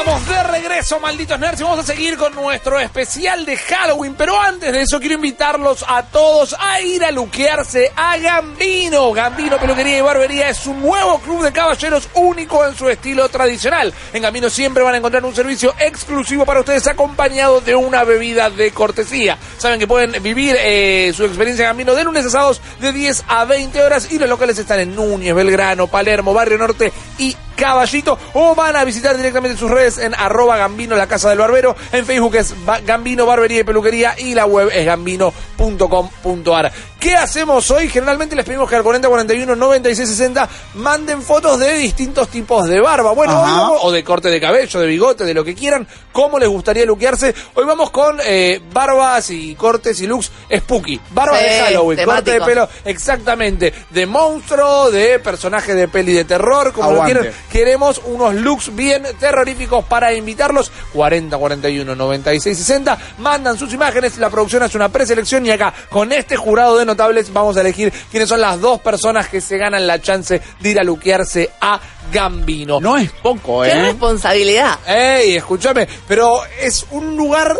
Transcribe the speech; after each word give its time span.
estamos 0.00 0.28
de 0.28 0.42
regreso, 0.44 0.98
malditos 0.98 1.38
nerds, 1.38 1.60
y 1.60 1.62
vamos 1.62 1.80
a 1.80 1.82
seguir 1.82 2.16
con 2.16 2.34
nuestro 2.34 2.80
especial 2.80 3.44
de 3.44 3.58
Halloween. 3.58 4.14
Pero 4.16 4.40
antes 4.40 4.72
de 4.72 4.80
eso, 4.80 4.98
quiero 4.98 5.16
invitarlos 5.16 5.84
a 5.86 6.04
todos 6.04 6.56
a 6.58 6.80
ir 6.80 7.04
a 7.04 7.10
luquearse 7.10 7.92
a 7.94 8.16
Gambino. 8.16 9.12
Gambino 9.12 9.58
Peluquería 9.58 9.98
y 9.98 10.00
Barbería 10.00 10.48
es 10.48 10.64
un 10.64 10.80
nuevo 10.80 11.18
club 11.18 11.42
de 11.42 11.52
caballeros 11.52 12.08
único 12.14 12.64
en 12.66 12.74
su 12.74 12.88
estilo 12.88 13.28
tradicional. 13.28 13.92
En 14.14 14.22
Gambino 14.22 14.48
siempre 14.48 14.82
van 14.82 14.94
a 14.94 14.98
encontrar 14.98 15.22
un 15.22 15.34
servicio 15.34 15.74
exclusivo 15.78 16.46
para 16.46 16.60
ustedes, 16.60 16.86
acompañado 16.86 17.60
de 17.60 17.74
una 17.74 18.02
bebida 18.04 18.48
de 18.48 18.70
cortesía. 18.70 19.36
Saben 19.58 19.78
que 19.78 19.86
pueden 19.86 20.22
vivir 20.22 20.56
eh, 20.58 21.12
su 21.14 21.26
experiencia 21.26 21.64
en 21.64 21.70
Gambino 21.70 21.94
de 21.94 22.04
lunes 22.04 22.24
a 22.24 22.30
sábados 22.30 22.62
de 22.80 22.90
10 22.92 23.24
a 23.28 23.44
20 23.44 23.82
horas 23.82 24.10
y 24.10 24.18
los 24.18 24.30
locales 24.30 24.58
están 24.58 24.80
en 24.80 24.94
Núñez, 24.94 25.34
Belgrano, 25.34 25.88
Palermo, 25.88 26.32
Barrio 26.32 26.56
Norte 26.56 26.90
y 27.18 27.36
Caballito 27.60 28.18
o 28.32 28.54
van 28.54 28.74
a 28.74 28.84
visitar 28.84 29.14
directamente 29.16 29.58
sus 29.58 29.70
redes 29.70 29.98
en 29.98 30.14
arroba 30.14 30.56
Gambino, 30.56 30.96
la 30.96 31.06
casa 31.06 31.28
del 31.28 31.38
barbero. 31.38 31.76
En 31.92 32.06
Facebook 32.06 32.34
es 32.36 32.54
Gambino 32.86 33.26
Barbería 33.26 33.60
y 33.60 33.64
Peluquería 33.64 34.14
y 34.18 34.34
la 34.34 34.46
web 34.46 34.70
es 34.72 34.86
gambino.com.ar. 34.86 36.72
¿Qué 37.00 37.14
hacemos 37.16 37.70
hoy? 37.70 37.88
Generalmente 37.88 38.36
les 38.36 38.44
pedimos 38.44 38.68
que 38.68 38.76
al 38.76 38.82
4041 38.82 39.56
9660 39.56 40.46
manden 40.74 41.22
fotos 41.22 41.58
de 41.58 41.72
distintos 41.78 42.28
tipos 42.28 42.68
de 42.68 42.78
barba. 42.78 43.12
Bueno, 43.12 43.40
hoy 43.40 43.48
Ajá. 43.50 43.60
vamos- 43.62 43.78
o 43.84 43.90
de 43.90 44.04
corte 44.04 44.28
de 44.28 44.38
cabello, 44.38 44.78
de 44.80 44.86
bigote, 44.86 45.24
de 45.24 45.32
lo 45.32 45.42
que 45.42 45.54
quieran, 45.54 45.88
cómo 46.12 46.38
les 46.38 46.50
gustaría 46.50 46.84
luquearse. 46.84 47.34
Hoy 47.54 47.64
vamos 47.64 47.90
con 47.90 48.18
eh, 48.22 48.60
barbas 48.70 49.30
y 49.30 49.54
cortes 49.54 49.98
y 50.02 50.06
looks 50.06 50.30
spooky. 50.58 51.00
Barbas 51.12 51.38
Sí, 51.40 51.44
de 51.46 51.60
Halloween, 51.60 52.04
corte 52.04 52.30
de 52.32 52.40
pelo 52.42 52.68
exactamente, 52.84 53.72
de 53.88 54.06
monstruo, 54.06 54.90
de 54.90 55.18
personaje 55.20 55.74
de 55.74 55.88
peli 55.88 56.12
de 56.12 56.24
terror, 56.26 56.70
como 56.74 56.90
Aguante. 56.90 57.14
lo 57.14 57.20
quieran. 57.22 57.38
Queremos 57.50 58.02
unos 58.04 58.34
looks 58.34 58.76
bien 58.76 59.04
terroríficos 59.18 59.86
para 59.86 60.12
invitarlos. 60.12 60.70
40, 60.92 61.38
41, 61.38 61.94
96, 61.96 62.58
60. 62.58 62.98
Mandan 63.18 63.56
sus 63.56 63.72
imágenes, 63.72 64.18
la 64.18 64.28
producción 64.28 64.62
hace 64.64 64.76
una 64.76 64.90
preselección 64.90 65.46
y 65.46 65.50
acá, 65.50 65.72
con 65.88 66.12
este 66.12 66.36
jurado 66.36 66.76
de 66.76 66.89
notables, 66.90 67.32
vamos 67.32 67.56
a 67.56 67.60
elegir 67.60 67.92
quiénes 68.10 68.28
son 68.28 68.40
las 68.40 68.60
dos 68.60 68.80
personas 68.80 69.28
que 69.28 69.40
se 69.40 69.56
ganan 69.56 69.86
la 69.86 70.00
chance 70.00 70.40
de 70.60 70.68
ir 70.68 70.78
a 70.80 70.84
luquearse 70.84 71.50
a 71.60 71.80
Gambino. 72.12 72.80
No 72.80 72.96
es 72.96 73.10
poco, 73.10 73.62
¡Qué 73.62 73.70
¿eh? 73.70 73.82
responsabilidad! 73.82 74.78
Ey, 74.86 75.36
escúchame, 75.36 75.86
pero 76.08 76.40
es 76.60 76.86
un 76.90 77.16
lugar 77.16 77.56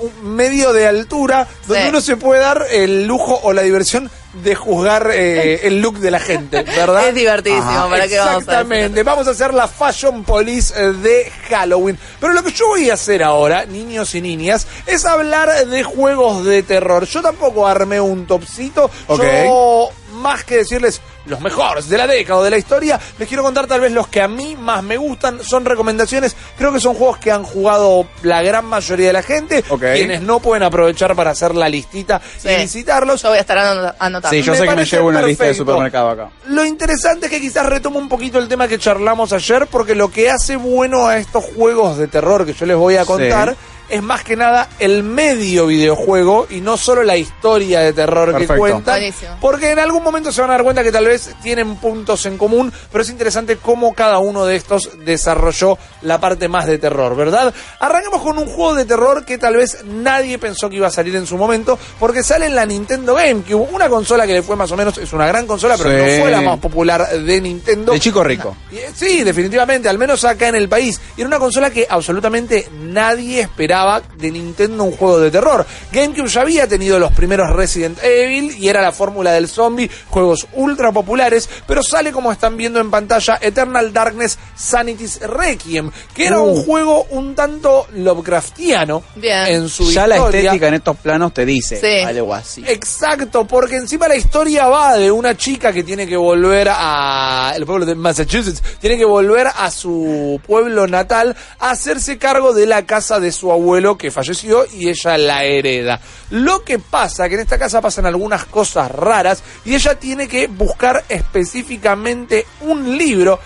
un 0.00 0.34
medio 0.34 0.72
de 0.72 0.86
altura 0.86 1.46
donde 1.66 1.82
Sí. 1.84 1.88
uno 1.88 2.00
se 2.00 2.16
puede 2.16 2.40
dar 2.40 2.66
el 2.70 3.06
lujo 3.06 3.38
o 3.42 3.52
la 3.52 3.62
diversión 3.62 4.10
de 4.42 4.54
juzgar 4.54 5.10
eh, 5.12 5.66
el 5.66 5.80
look 5.80 5.98
de 5.98 6.10
la 6.10 6.20
gente, 6.20 6.62
¿verdad? 6.62 7.08
Es 7.08 7.14
divertidísimo, 7.14 7.68
Ajá, 7.70 7.88
¿para 7.88 8.06
qué 8.06 8.18
vamos 8.18 8.34
a 8.34 8.38
Exactamente, 8.38 9.02
vamos 9.02 9.26
a 9.26 9.30
hacer 9.30 9.54
la 9.54 9.66
Fashion 9.66 10.22
Police 10.24 10.74
de 10.92 11.32
Halloween. 11.48 11.98
Pero 12.20 12.32
lo 12.34 12.42
que 12.42 12.52
yo 12.52 12.68
voy 12.68 12.90
a 12.90 12.94
hacer 12.94 13.22
ahora, 13.22 13.64
niños 13.66 14.14
y 14.14 14.20
niñas, 14.20 14.66
es 14.86 15.04
hablar 15.06 15.66
de 15.66 15.82
juegos 15.82 16.44
de 16.44 16.62
terror. 16.62 17.04
Yo 17.06 17.22
tampoco 17.22 17.66
armé 17.66 18.00
un 18.00 18.26
topcito. 18.26 18.90
Ok. 19.06 19.22
Yo, 19.22 19.90
más 20.18 20.44
que 20.44 20.56
decirles 20.58 21.00
los 21.26 21.40
mejores 21.40 21.88
de 21.88 21.98
la 21.98 22.06
década 22.06 22.40
o 22.40 22.42
de 22.42 22.50
la 22.50 22.58
historia, 22.58 22.98
les 23.18 23.28
quiero 23.28 23.42
contar 23.42 23.66
tal 23.66 23.80
vez 23.80 23.92
los 23.92 24.08
que 24.08 24.20
a 24.22 24.28
mí 24.28 24.56
más 24.56 24.82
me 24.82 24.96
gustan. 24.96 25.42
Son 25.42 25.64
recomendaciones. 25.64 26.34
Creo 26.56 26.72
que 26.72 26.80
son 26.80 26.94
juegos 26.94 27.18
que 27.18 27.30
han 27.30 27.44
jugado 27.44 28.06
la 28.22 28.42
gran 28.42 28.64
mayoría 28.64 29.08
de 29.08 29.12
la 29.12 29.22
gente. 29.22 29.62
Quienes 29.62 30.22
no 30.22 30.40
pueden 30.40 30.62
aprovechar 30.62 31.14
para 31.14 31.30
hacer 31.32 31.54
la 31.54 31.68
listita 31.68 32.20
Sí. 32.38 32.48
y 32.48 32.56
visitarlos. 32.56 33.22
Yo 33.22 33.28
voy 33.30 33.38
a 33.38 33.40
estar 33.42 33.58
anot- 33.58 33.94
anotando. 33.98 34.30
Sí, 34.36 34.42
yo 34.42 34.52
Me 34.52 34.58
sé 34.58 34.68
que 34.68 34.74
me 34.76 34.84
llevo 34.84 35.08
una 35.08 35.22
lista 35.22 35.44
de 35.44 35.54
supermercado 35.54 36.10
acá. 36.10 36.30
Lo 36.46 36.64
interesante 36.64 37.26
es 37.26 37.30
que 37.32 37.40
quizás 37.40 37.66
retomo 37.66 37.98
un 37.98 38.08
poquito 38.08 38.38
el 38.38 38.48
tema 38.48 38.66
que 38.68 38.78
charlamos 38.78 39.32
ayer, 39.32 39.66
porque 39.66 39.94
lo 39.94 40.10
que 40.10 40.30
hace 40.30 40.56
bueno 40.56 41.06
a 41.06 41.18
estos 41.18 41.44
juegos 41.44 41.98
de 41.98 42.08
terror 42.08 42.46
que 42.46 42.54
yo 42.54 42.64
les 42.66 42.76
voy 42.76 42.96
a 42.96 43.04
contar 43.04 43.54
es 43.88 44.02
más 44.02 44.22
que 44.24 44.36
nada 44.36 44.68
el 44.78 45.02
medio 45.02 45.66
videojuego 45.66 46.46
y 46.50 46.60
no 46.60 46.76
solo 46.76 47.02
la 47.02 47.16
historia 47.16 47.80
de 47.80 47.92
terror 47.92 48.36
que. 48.36 48.46
Buenísimo. 48.46 49.36
Porque 49.40 49.70
en 49.70 49.78
algún 49.78 50.02
momento 50.02 50.32
se 50.32 50.40
van 50.40 50.50
a 50.50 50.54
dar 50.54 50.62
cuenta 50.62 50.82
que 50.82 50.92
tal 50.92 51.06
vez 51.06 51.34
tienen 51.42 51.76
puntos 51.76 52.26
en 52.26 52.36
común, 52.38 52.72
pero 52.92 53.02
es 53.02 53.10
interesante 53.10 53.56
cómo 53.56 53.94
cada 53.94 54.18
uno 54.18 54.44
de 54.44 54.56
estos 54.56 54.90
desarrolló 55.04 55.78
la 56.02 56.20
parte 56.20 56.48
más 56.48 56.66
de 56.66 56.78
terror, 56.78 57.16
¿verdad? 57.16 57.52
Arranquemos 57.80 58.22
con 58.22 58.38
un 58.38 58.46
juego 58.46 58.74
de 58.74 58.84
terror 58.84 59.24
que 59.24 59.38
tal 59.38 59.56
vez 59.56 59.84
nadie 59.84 60.38
pensó 60.38 60.68
que 60.68 60.76
iba 60.76 60.88
a 60.88 60.90
salir 60.90 61.14
en 61.16 61.26
su 61.26 61.36
momento, 61.36 61.78
porque 61.98 62.22
sale 62.22 62.46
en 62.46 62.54
la 62.54 62.66
Nintendo 62.66 63.14
GameCube, 63.14 63.68
una 63.72 63.88
consola 63.88 64.26
que 64.26 64.34
le 64.34 64.42
fue 64.42 64.56
más 64.56 64.70
o 64.72 64.76
menos, 64.76 64.98
es 64.98 65.12
una 65.12 65.26
gran 65.26 65.46
consola, 65.46 65.76
pero 65.76 65.88
Sí. 65.90 65.96
no 66.16 66.22
fue 66.22 66.30
la 66.30 66.40
más 66.40 66.58
popular 66.58 67.08
de 67.10 67.40
Nintendo. 67.40 67.92
De 67.92 68.00
chico 68.00 68.22
rico. 68.22 68.56
Eh, 68.72 68.90
Sí, 68.94 69.22
definitivamente, 69.22 69.88
al 69.88 69.98
menos 69.98 70.24
acá 70.24 70.48
en 70.48 70.56
el 70.56 70.68
país. 70.68 71.00
Y 71.16 71.20
era 71.20 71.28
una 71.28 71.38
consola 71.38 71.70
que 71.70 71.86
absolutamente 71.88 72.68
nadie 72.82 73.40
esperaba 73.42 73.77
de 74.16 74.30
Nintendo 74.30 74.84
un 74.84 74.92
juego 74.96 75.20
de 75.20 75.30
terror. 75.30 75.64
GameCube 75.92 76.26
ya 76.28 76.40
había 76.40 76.66
tenido 76.66 76.98
los 76.98 77.12
primeros 77.12 77.50
Resident 77.50 77.98
Evil 78.02 78.56
y 78.58 78.68
era 78.68 78.82
la 78.82 78.92
fórmula 78.92 79.32
del 79.32 79.48
zombie, 79.48 79.90
juegos 80.08 80.46
ultra 80.54 80.90
populares, 80.92 81.48
pero 81.66 81.82
sale 81.82 82.10
como 82.12 82.32
están 82.32 82.56
viendo 82.56 82.80
en 82.80 82.90
pantalla 82.90 83.38
Eternal 83.40 83.92
Darkness 83.92 84.38
Sanity's 84.56 85.20
Requiem, 85.20 85.90
que 86.14 86.26
era 86.26 86.40
Uh. 86.40 86.44
un 86.48 86.64
juego 86.64 87.06
un 87.10 87.34
tanto 87.34 87.86
Lovecraftiano 87.94 89.02
Bien. 89.16 89.46
en 89.46 89.68
su 89.68 89.90
Ya 89.90 90.06
la 90.06 90.16
estética 90.16 90.68
en 90.68 90.74
estos 90.74 90.96
planos 90.96 91.32
te 91.32 91.44
dice 91.46 91.80
Sí. 91.80 92.04
algo 92.04 92.34
así. 92.34 92.64
Exacto, 92.66 93.46
porque 93.46 93.76
encima 93.76 94.08
la 94.08 94.16
historia 94.16 94.66
va 94.68 94.96
de 94.96 95.10
una 95.10 95.36
chica 95.36 95.72
que 95.72 95.82
tiene 95.84 96.06
que 96.06 96.16
volver 96.16 96.68
a 96.70 97.52
el 97.56 97.64
pueblo 97.64 97.86
de 97.86 97.94
Massachusetts, 97.94 98.62
tiene 98.80 98.96
que 98.98 99.04
volver 99.04 99.46
a 99.56 99.70
su 99.70 100.40
pueblo 100.46 100.86
natal 100.86 101.36
a 101.60 101.70
hacerse 101.70 102.18
cargo 102.18 102.52
de 102.52 102.66
la 102.66 102.84
casa 102.86 103.20
de 103.20 103.32
su 103.32 103.50
abuelo 103.52 103.67
que 103.96 104.10
falleció 104.10 104.64
y 104.72 104.88
ella 104.88 105.18
la 105.18 105.44
hereda. 105.44 106.00
Lo 106.30 106.64
que 106.64 106.78
pasa 106.78 107.28
que 107.28 107.34
en 107.34 107.42
esta 107.42 107.58
casa 107.58 107.80
pasan 107.80 108.06
algunas 108.06 108.44
cosas 108.46 108.90
raras 108.90 109.42
y 109.64 109.74
ella 109.74 109.98
tiene 109.98 110.28
que 110.28 110.46
buscar 110.46 111.04
específicamente 111.08 112.46
un 112.62 112.96
libro 112.96 113.38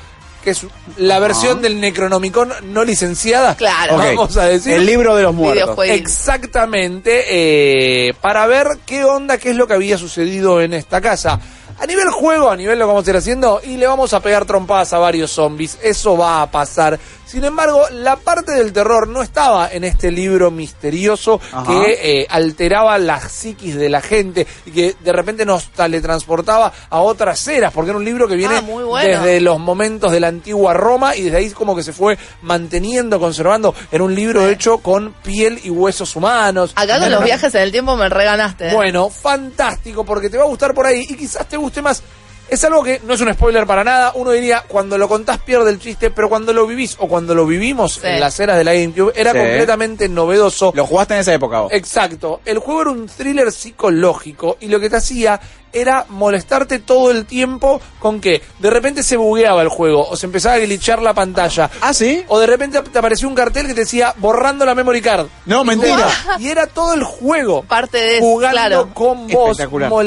que 0.42 0.50
es 0.50 0.66
la 0.96 1.20
versión 1.20 1.62
del 1.62 1.80
Necronomicon 1.80 2.52
no 2.64 2.84
licenciada. 2.84 3.56
Claro. 3.56 3.96
Vamos 3.96 4.36
a 4.36 4.46
decir. 4.46 4.72
El 4.72 4.86
libro 4.86 5.14
de 5.14 5.22
los 5.22 5.34
muertos. 5.34 5.78
Exactamente, 5.86 7.24
eh, 8.08 8.14
para 8.20 8.46
ver 8.46 8.66
qué 8.84 9.04
onda, 9.04 9.38
qué 9.38 9.50
es 9.50 9.56
lo 9.56 9.66
que 9.68 9.74
había 9.74 9.96
sucedido 9.98 10.60
en 10.60 10.74
esta 10.74 11.00
casa. 11.00 11.40
A 11.78 11.86
nivel 11.86 12.10
juego, 12.10 12.50
a 12.50 12.56
nivel 12.56 12.78
lo 12.78 12.84
que 12.84 12.88
vamos 12.88 13.06
a 13.06 13.10
ir 13.10 13.16
haciendo, 13.16 13.60
y 13.64 13.76
le 13.76 13.86
vamos 13.86 14.12
a 14.12 14.20
pegar 14.20 14.44
trompadas 14.44 14.92
a 14.92 14.98
varios 14.98 15.30
zombies, 15.30 15.78
eso 15.82 16.16
va 16.16 16.42
a 16.42 16.50
pasar. 16.50 16.98
Sin 17.32 17.44
embargo, 17.44 17.86
la 17.92 18.16
parte 18.16 18.52
del 18.52 18.74
terror 18.74 19.08
no 19.08 19.22
estaba 19.22 19.72
en 19.72 19.84
este 19.84 20.10
libro 20.10 20.50
misterioso 20.50 21.40
Ajá. 21.50 21.64
que 21.66 22.20
eh, 22.20 22.26
alteraba 22.28 22.98
la 22.98 23.18
psiquis 23.26 23.74
de 23.74 23.88
la 23.88 24.02
gente 24.02 24.46
y 24.66 24.70
que 24.70 24.94
de 25.00 25.12
repente 25.14 25.46
nos 25.46 25.68
teletransportaba 25.70 26.70
a 26.90 27.00
otras 27.00 27.48
eras, 27.48 27.72
porque 27.72 27.88
era 27.88 27.96
un 27.98 28.04
libro 28.04 28.28
que 28.28 28.36
viene 28.36 28.56
Ah, 28.56 28.60
bueno. 28.60 28.98
desde 28.98 29.40
los 29.40 29.58
momentos 29.58 30.12
de 30.12 30.20
la 30.20 30.28
antigua 30.28 30.74
Roma 30.74 31.16
y 31.16 31.22
desde 31.22 31.38
ahí 31.38 31.50
como 31.52 31.74
que 31.74 31.82
se 31.82 31.94
fue 31.94 32.18
manteniendo, 32.42 33.18
conservando. 33.18 33.74
Era 33.90 34.04
un 34.04 34.14
libro 34.14 34.46
hecho 34.46 34.76
con 34.78 35.14
piel 35.22 35.58
y 35.64 35.70
huesos 35.70 36.14
humanos. 36.14 36.72
Acá 36.76 36.98
con 37.00 37.10
los 37.10 37.24
viajes 37.24 37.54
en 37.54 37.62
el 37.62 37.72
tiempo 37.72 37.96
me 37.96 38.10
reganaste. 38.10 38.68
¿eh? 38.68 38.74
Bueno, 38.74 39.08
fantástico, 39.08 40.04
porque 40.04 40.28
te 40.28 40.36
va 40.36 40.44
a 40.44 40.48
gustar 40.48 40.74
por 40.74 40.84
ahí 40.84 41.06
y 41.08 41.14
quizás 41.16 41.48
te 41.48 41.56
guste 41.56 41.80
más. 41.80 42.02
Es 42.52 42.62
algo 42.64 42.82
que 42.82 43.00
no 43.06 43.14
es 43.14 43.20
un 43.22 43.32
spoiler 43.32 43.66
para 43.66 43.82
nada. 43.82 44.12
Uno 44.14 44.30
diría, 44.30 44.62
cuando 44.68 44.98
lo 44.98 45.08
contás 45.08 45.38
pierde 45.38 45.70
el 45.70 45.78
chiste, 45.78 46.10
pero 46.10 46.28
cuando 46.28 46.52
lo 46.52 46.66
vivís 46.66 46.96
o 47.00 47.08
cuando 47.08 47.34
lo 47.34 47.46
vivimos 47.46 47.94
Sí. 47.94 48.00
en 48.06 48.20
las 48.20 48.38
eras 48.40 48.58
de 48.58 48.64
la 48.64 48.74
GameCube, 48.74 49.10
era 49.16 49.32
Sí. 49.32 49.38
completamente 49.38 50.06
novedoso. 50.06 50.70
Lo 50.76 50.84
jugaste 50.86 51.14
en 51.14 51.20
esa 51.20 51.32
época 51.32 51.60
vos. 51.60 51.72
Exacto. 51.72 52.42
El 52.44 52.58
juego 52.58 52.82
era 52.82 52.90
un 52.90 53.06
thriller 53.06 53.50
psicológico 53.50 54.58
y 54.60 54.68
lo 54.68 54.78
que 54.80 54.90
te 54.90 54.96
hacía 54.96 55.40
era 55.72 56.04
molestarte 56.08 56.78
todo 56.78 57.10
el 57.10 57.24
tiempo 57.26 57.80
con 57.98 58.20
que 58.20 58.42
de 58.58 58.70
repente 58.70 59.02
se 59.02 59.16
bugueaba 59.16 59.62
el 59.62 59.68
juego 59.68 60.06
o 60.08 60.16
se 60.16 60.26
empezaba 60.26 60.56
a 60.56 60.58
glitchar 60.58 61.00
la 61.02 61.14
pantalla. 61.14 61.70
¿Ah, 61.80 61.94
sí? 61.94 62.24
O 62.28 62.38
de 62.38 62.46
repente 62.46 62.80
te 62.82 62.98
apareció 62.98 63.28
un 63.28 63.34
cartel 63.34 63.66
que 63.66 63.74
te 63.74 63.80
decía 63.80 64.14
borrando 64.18 64.64
la 64.64 64.74
memory 64.74 65.00
card. 65.00 65.26
No, 65.46 65.64
mentira. 65.64 66.08
Y 66.38 66.48
era 66.48 66.66
todo 66.66 66.94
el 66.94 67.02
juego 67.04 67.62
Parte 67.62 67.98
de 67.98 68.16
eso, 68.18 68.26
jugando 68.26 68.52
claro. 68.56 68.88
con 68.94 69.28
vos, 69.28 69.58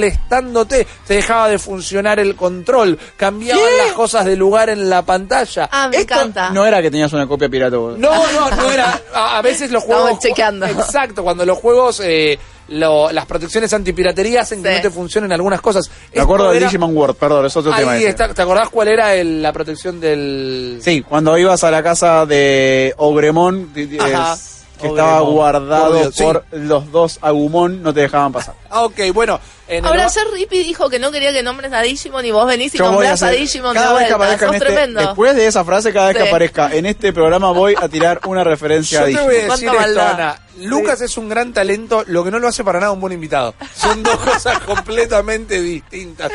molestándote. 0.10 0.88
Te 1.08 1.16
dejaba 1.16 1.48
de 1.50 1.60
funcionar 1.60 2.20
el 2.20 2.36
control. 2.36 2.98
Cambiaban 3.18 3.64
las 3.86 3.94
cosas 3.94 4.26
de 4.26 4.36
lugar 4.36 4.70
en 4.70 4.90
la 4.90 5.02
pantalla. 5.04 5.70
Ah, 5.72 5.88
me 5.90 5.98
Esto 5.98 6.14
encanta. 6.16 6.50
no 6.52 6.66
era 6.66 6.82
que 6.82 6.92
tenías 6.92 7.12
una 7.14 7.28
copia 7.28 7.50
pirata 7.50 7.78
vos. 7.78 7.98
No, 7.98 8.12
no, 8.32 8.50
no 8.52 8.72
era. 8.72 9.00
A, 9.14 9.38
a 9.38 9.42
veces 9.42 9.72
los 9.72 9.84
Estamos 9.84 10.04
juegos. 10.04 10.24
chequeando. 10.24 10.66
Exacto, 10.66 11.24
cuando 11.24 11.46
los 11.46 11.58
juegos. 11.58 12.00
eh, 12.04 12.38
lo- 12.70 13.12
las 13.12 13.26
protecciones 13.26 13.72
antipiratería 13.74 14.42
hacen 14.42 14.64
que 14.64 14.76
no 14.76 14.82
te 14.82 14.90
funcionen 14.90 15.32
algunas 15.32 15.62
cosas. 15.62 15.90
Me 16.14 16.22
acuerdo 16.22 16.50
de 16.52 16.58
era- 16.58 16.66
Digimon 16.68 16.96
World, 16.96 17.16
perdón, 17.16 17.46
es 17.46 17.56
otro 17.56 17.74
tema. 17.76 17.92
Ahí 17.94 18.02
ese. 18.02 18.10
está. 18.10 18.34
¿Te 18.34 18.42
acordás 18.42 18.70
cuál 18.70 18.88
era 18.88 19.16
el- 19.16 19.42
la 19.42 19.54
protección 19.54 20.00
del. 20.00 20.80
Sí, 20.82 21.02
cuando 21.02 21.38
ibas 21.38 21.64
a 21.64 21.72
la 21.72 21.84
casa 21.84 22.26
de 22.26 22.94
Ogremón, 22.98 23.70
Ajá. 24.00 24.34
es- 24.34 24.55
que 24.76 24.88
estaba 24.88 25.20
guardado 25.22 25.92
Por 25.92 26.00
Dios, 26.02 26.16
sí. 26.16 26.24
por 26.24 26.46
los 26.52 26.92
dos 26.92 27.20
Agumon, 27.22 27.82
no 27.84 27.94
te 27.94 28.02
dejaban 28.02 28.32
pasar. 28.32 28.56
Ah, 28.70 28.84
ok, 28.86 29.00
bueno. 29.14 29.40
En 29.68 29.80
el- 29.84 29.86
Ahora 29.88 30.06
ayer 30.06 30.24
Rippy 30.32 30.60
dijo 30.64 30.90
que 30.92 31.00
no 31.00 31.12
quería 31.12 31.34
que 31.34 31.42
nombres 31.42 31.74
a 31.74 31.82
Digimon 31.82 32.24
y 32.24 32.30
vos 32.30 32.46
venís 32.46 32.76
y 32.76 32.78
Yo 32.78 32.84
voy 32.84 32.90
a 32.90 32.92
nombrás 32.92 33.24
a, 33.24 33.28
hacer- 33.30 33.40
Digimon 33.40 33.74
de 33.74 33.80
cada 33.80 33.94
vez 33.94 34.08
que 34.08 34.14
vuelta. 34.14 34.16
aparezca 34.36 34.46
en 34.46 34.52
Sos 34.52 34.56
este, 34.62 34.66
tremendo. 34.74 35.00
después 35.02 35.36
de 35.36 35.48
esa 35.48 35.66
frase, 35.66 35.92
cada 35.94 36.08
vez 36.08 36.18
que 36.18 36.22
Sí. 36.24 36.30
aparezca 36.30 36.76
en 36.76 36.86
este 36.86 37.14
programa 37.14 37.52
voy 37.52 37.74
a 37.82 37.90
tirar 37.90 38.20
una 38.28 38.44
referencia 38.44 39.00
Yo 39.00 39.04
a 39.04 39.06
te 39.06 39.10
Digimon. 39.10 39.26
voy 39.28 39.36
a 39.36 39.38
decir 39.38 39.48
Cuánta 39.50 39.66
esto, 39.72 39.82
maldad. 39.82 40.14
Ana. 40.14 40.42
Lucas 40.60 41.02
es 41.02 41.18
un 41.18 41.28
gran 41.30 41.52
talento, 41.52 42.04
lo 42.08 42.24
que 42.24 42.32
no 42.32 42.38
lo 42.40 42.48
hace 42.48 42.64
para 42.64 42.80
nada 42.80 42.92
un 42.92 43.00
buen 43.02 43.12
invitado. 43.14 43.56
Son 43.76 44.04
dos 44.04 44.16
cosas 44.20 44.60
completamente 44.60 45.60
distintas. 45.62 46.32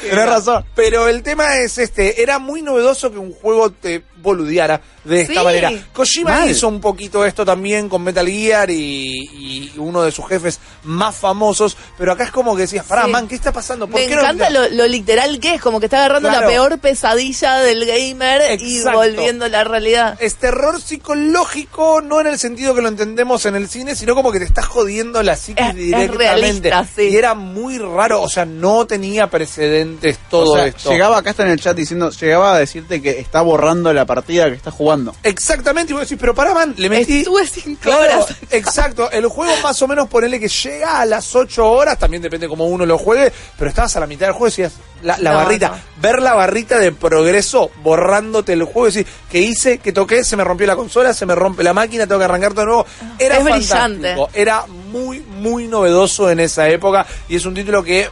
Tenés 0.00 0.26
razón. 0.28 0.64
Pero 0.74 1.08
el 1.08 1.22
tema 1.22 1.56
es 1.58 1.78
este, 1.78 2.22
era 2.22 2.38
muy 2.38 2.60
novedoso 2.60 3.10
que 3.10 3.18
un 3.18 3.32
juego 3.32 3.70
te 3.70 4.02
boludeara 4.26 4.80
de 5.04 5.20
esta 5.22 5.34
Sí. 5.40 5.44
manera. 5.44 5.70
Kojima 5.92 6.30
Mal. 6.40 6.50
hizo 6.50 6.66
un 6.68 6.80
poquito 6.80 7.24
esto 7.24 7.44
también 7.44 7.88
con 7.88 8.02
Metal 8.02 8.26
Gear 8.28 8.68
y, 8.70 9.20
y 9.32 9.72
uno 9.78 10.02
de 10.02 10.10
sus 10.10 10.26
jefes 10.28 10.58
más 10.82 11.14
famosos, 11.14 11.76
pero 11.96 12.12
acá 12.12 12.24
es 12.24 12.30
como 12.32 12.56
que 12.56 12.62
decías, 12.62 12.84
pará, 12.84 13.04
Sí. 13.04 13.10
man, 13.12 13.28
¿qué 13.28 13.36
está 13.36 13.52
pasando? 13.52 13.86
¿Por 13.86 14.00
Me 14.00 14.06
qué 14.08 14.16
no- 14.16 14.22
encanta 14.22 14.50
lo, 14.50 14.68
lo 14.68 14.86
literal 14.88 15.38
que 15.38 15.54
es, 15.54 15.60
como 15.60 15.78
que 15.78 15.86
está 15.86 15.98
agarrando 15.98 16.28
Claro. 16.28 16.42
la 16.46 16.48
peor 16.52 16.78
pesadilla 16.80 17.58
del 17.58 17.86
gamer 17.86 18.60
y 18.60 18.82
volviendo 18.82 19.44
a 19.44 19.48
la 19.48 19.62
realidad. 19.64 20.16
es 20.20 20.34
terror 20.36 20.80
psicológico, 20.80 22.00
no 22.02 22.20
en 22.20 22.26
el 22.26 22.38
sentido 22.38 22.74
que 22.74 22.82
lo 22.82 22.88
entendemos 22.88 23.46
en 23.46 23.56
el 23.56 23.68
cine, 23.68 23.94
sino 23.94 24.14
como 24.14 24.32
que 24.32 24.38
te 24.40 24.44
estás 24.44 24.66
jodiendo 24.66 25.22
la 25.22 25.36
psiquis 25.36 25.64
Es- 25.66 25.70
es 25.70 25.76
directamente. 25.76 26.18
realista, 26.18 26.86
sí. 26.96 27.02
Y 27.10 27.16
era 27.16 27.34
muy 27.34 27.78
raro, 27.78 28.22
o 28.22 28.28
sea, 28.28 28.44
no 28.44 28.86
tenía 28.86 29.28
precedentes 29.28 30.18
todo 30.30 30.52
O 30.52 30.56
sea, 30.56 30.66
esto. 30.66 30.90
llegaba 30.90 31.18
acá 31.18 31.30
está 31.30 31.44
en 31.44 31.50
el 31.52 31.60
chat 31.60 31.76
diciendo, 31.76 32.10
llegaba 32.10 32.54
a 32.54 32.58
decirte 32.58 33.00
que 33.00 33.18
está 33.20 33.40
borrando 33.42 33.92
la 33.92 34.04
partida 34.16 34.46
que 34.48 34.56
está 34.56 34.70
jugando. 34.70 35.14
Exactamente, 35.22 35.92
y 35.92 35.94
vos 35.94 36.02
decís, 36.02 36.18
pero 36.20 36.34
pará, 36.34 36.52
man, 36.54 36.74
le 36.76 36.88
metí... 36.90 37.18
Estuve 37.20 37.46
cinco 37.46 37.80
Claro, 37.82 38.00
horas. 38.22 38.36
exacto. 38.50 39.10
El 39.10 39.26
juego 39.28 39.52
más 39.62 39.80
o 39.82 39.86
menos 39.88 40.08
ponele 40.08 40.40
que 40.40 40.48
llega 40.48 41.00
a 41.00 41.04
las 41.06 41.34
8 41.34 41.64
horas, 41.70 41.98
también 41.98 42.22
depende 42.22 42.48
cómo 42.48 42.66
uno 42.66 42.84
lo 42.86 42.98
juegue, 42.98 43.32
pero 43.58 43.68
estabas 43.70 43.94
a 43.96 44.00
la 44.00 44.06
mitad 44.06 44.26
del 44.26 44.32
juego 44.34 44.46
y 44.48 44.50
decías, 44.50 44.72
la, 45.02 45.16
la 45.18 45.30
No, 45.32 45.36
barrita, 45.38 45.68
no. 45.68 45.76
ver 46.02 46.20
la 46.22 46.34
barrita 46.34 46.78
de 46.78 46.92
progreso 46.92 47.70
borrándote 47.82 48.52
el 48.54 48.64
juego 48.64 48.88
y 48.88 48.90
decir, 48.92 49.06
que 49.30 49.38
hice, 49.40 49.78
que 49.78 49.92
toqué, 49.92 50.24
se 50.24 50.36
me 50.36 50.44
rompió 50.44 50.66
la 50.66 50.74
consola, 50.76 51.12
se 51.14 51.26
me 51.26 51.34
rompe 51.34 51.62
la 51.62 51.72
máquina, 51.74 52.06
tengo 52.06 52.18
que 52.18 52.24
arrancar 52.24 52.50
todo 52.52 52.60
de 52.62 52.66
nuevo. 52.66 52.86
Era 53.18 53.36
Es 53.36 53.42
fantástico, 53.42 53.76
brillante. 53.76 54.40
era 54.40 54.66
muy, 54.66 55.20
muy 55.20 55.68
novedoso 55.68 56.30
en 56.30 56.40
esa 56.40 56.68
época 56.68 57.06
y 57.28 57.36
es 57.36 57.44
un 57.46 57.54
título 57.54 57.82
que 57.84 58.08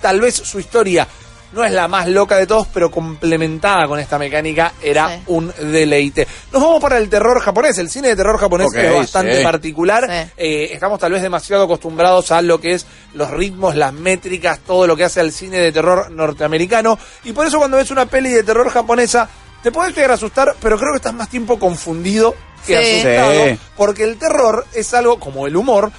tal 0.00 0.20
vez 0.20 0.34
su 0.34 0.58
historia 0.60 1.06
no 1.52 1.64
es 1.64 1.72
la 1.72 1.88
más 1.88 2.06
loca 2.08 2.36
de 2.36 2.46
todos, 2.46 2.66
pero 2.72 2.90
complementada 2.90 3.86
con 3.86 3.98
esta 3.98 4.18
mecánica 4.18 4.72
era 4.82 5.08
Sí. 5.16 5.22
un 5.28 5.52
deleite. 5.58 6.26
Nos 6.52 6.62
vamos 6.62 6.80
para 6.80 6.98
el 6.98 7.08
terror 7.08 7.40
japonés. 7.40 7.78
El 7.78 7.88
cine 7.90 8.08
de 8.08 8.16
terror 8.16 8.38
japonés 8.38 8.68
es 8.74 8.94
bastante 8.94 9.38
sí. 9.38 9.42
particular. 9.42 10.04
Sí. 10.06 10.32
Eh, 10.36 10.70
estamos 10.72 10.98
tal 10.98 11.12
vez 11.12 11.22
demasiado 11.22 11.64
acostumbrados 11.64 12.30
a 12.32 12.42
lo 12.42 12.60
que 12.60 12.74
es 12.74 12.86
los 13.14 13.30
ritmos, 13.30 13.74
las 13.76 13.92
métricas, 13.92 14.58
todo 14.60 14.86
lo 14.86 14.96
que 14.96 15.04
hace 15.04 15.20
al 15.20 15.32
cine 15.32 15.58
de 15.58 15.72
terror 15.72 16.10
norteamericano. 16.10 16.98
Y 17.24 17.32
por 17.32 17.46
eso 17.46 17.58
cuando 17.58 17.76
ves 17.78 17.90
una 17.90 18.06
peli 18.06 18.30
de 18.30 18.42
terror 18.42 18.68
japonesa, 18.70 19.28
te 19.62 19.72
puedes 19.72 19.94
llegar 19.94 20.12
a 20.12 20.14
asustar, 20.14 20.54
pero 20.60 20.78
creo 20.78 20.92
que 20.92 20.98
estás 20.98 21.14
más 21.14 21.28
tiempo 21.28 21.58
confundido 21.58 22.34
que 22.66 22.76
Sí. 22.84 23.00
asustado. 23.00 23.32
Sí. 23.46 23.58
Porque 23.76 24.04
el 24.04 24.16
terror 24.18 24.66
es 24.74 24.92
algo, 24.94 25.18
como 25.18 25.46
el 25.46 25.56
humor, 25.56 25.90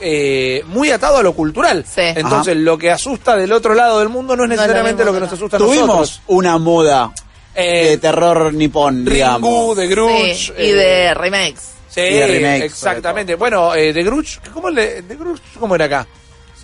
eh, 0.00 0.62
muy 0.66 0.90
atado 0.90 1.18
a 1.18 1.22
lo 1.22 1.32
cultural. 1.34 1.84
Sí. 1.88 2.00
Entonces, 2.02 2.56
lo 2.56 2.76
que 2.78 2.90
asusta 2.90 3.36
del 3.36 3.52
otro 3.52 3.74
lado 3.74 3.98
del 4.00 4.08
mundo 4.08 4.36
no 4.36 4.44
es 4.44 4.48
No 4.48 4.54
es 4.54 4.58
lo 4.60 4.62
necesariamente 4.62 5.04
lo, 5.04 5.12
que 5.12 5.20
nos 5.20 5.30
no. 5.30 5.34
asusta 5.36 5.56
a 5.56 5.60
Tuvimos 5.60 5.86
nosotros. 5.88 6.22
una 6.28 6.58
moda 6.58 7.12
Eh, 7.54 7.90
de 7.90 7.98
terror 7.98 8.52
nipón, 8.52 9.06
Ringu, 9.06 9.10
digamos. 9.14 9.76
de 9.76 9.86
Grudge. 9.86 10.34
Sí, 10.34 10.52
y 10.58 10.70
eh, 10.70 10.74
de 10.74 11.14
remakes. 11.14 11.70
Sí, 11.88 12.00
y 12.00 12.14
de 12.14 12.26
remakes, 12.26 12.64
exactamente. 12.64 13.36
Bueno, 13.36 13.74
eh, 13.74 13.92
de 13.92 14.02
Grudge, 14.02 14.40
¿cómo 14.52 14.68
le, 14.70 15.02
de 15.02 15.14
Grudge, 15.16 15.40
¿cómo 15.60 15.76
era 15.76 15.84
acá? 15.84 16.06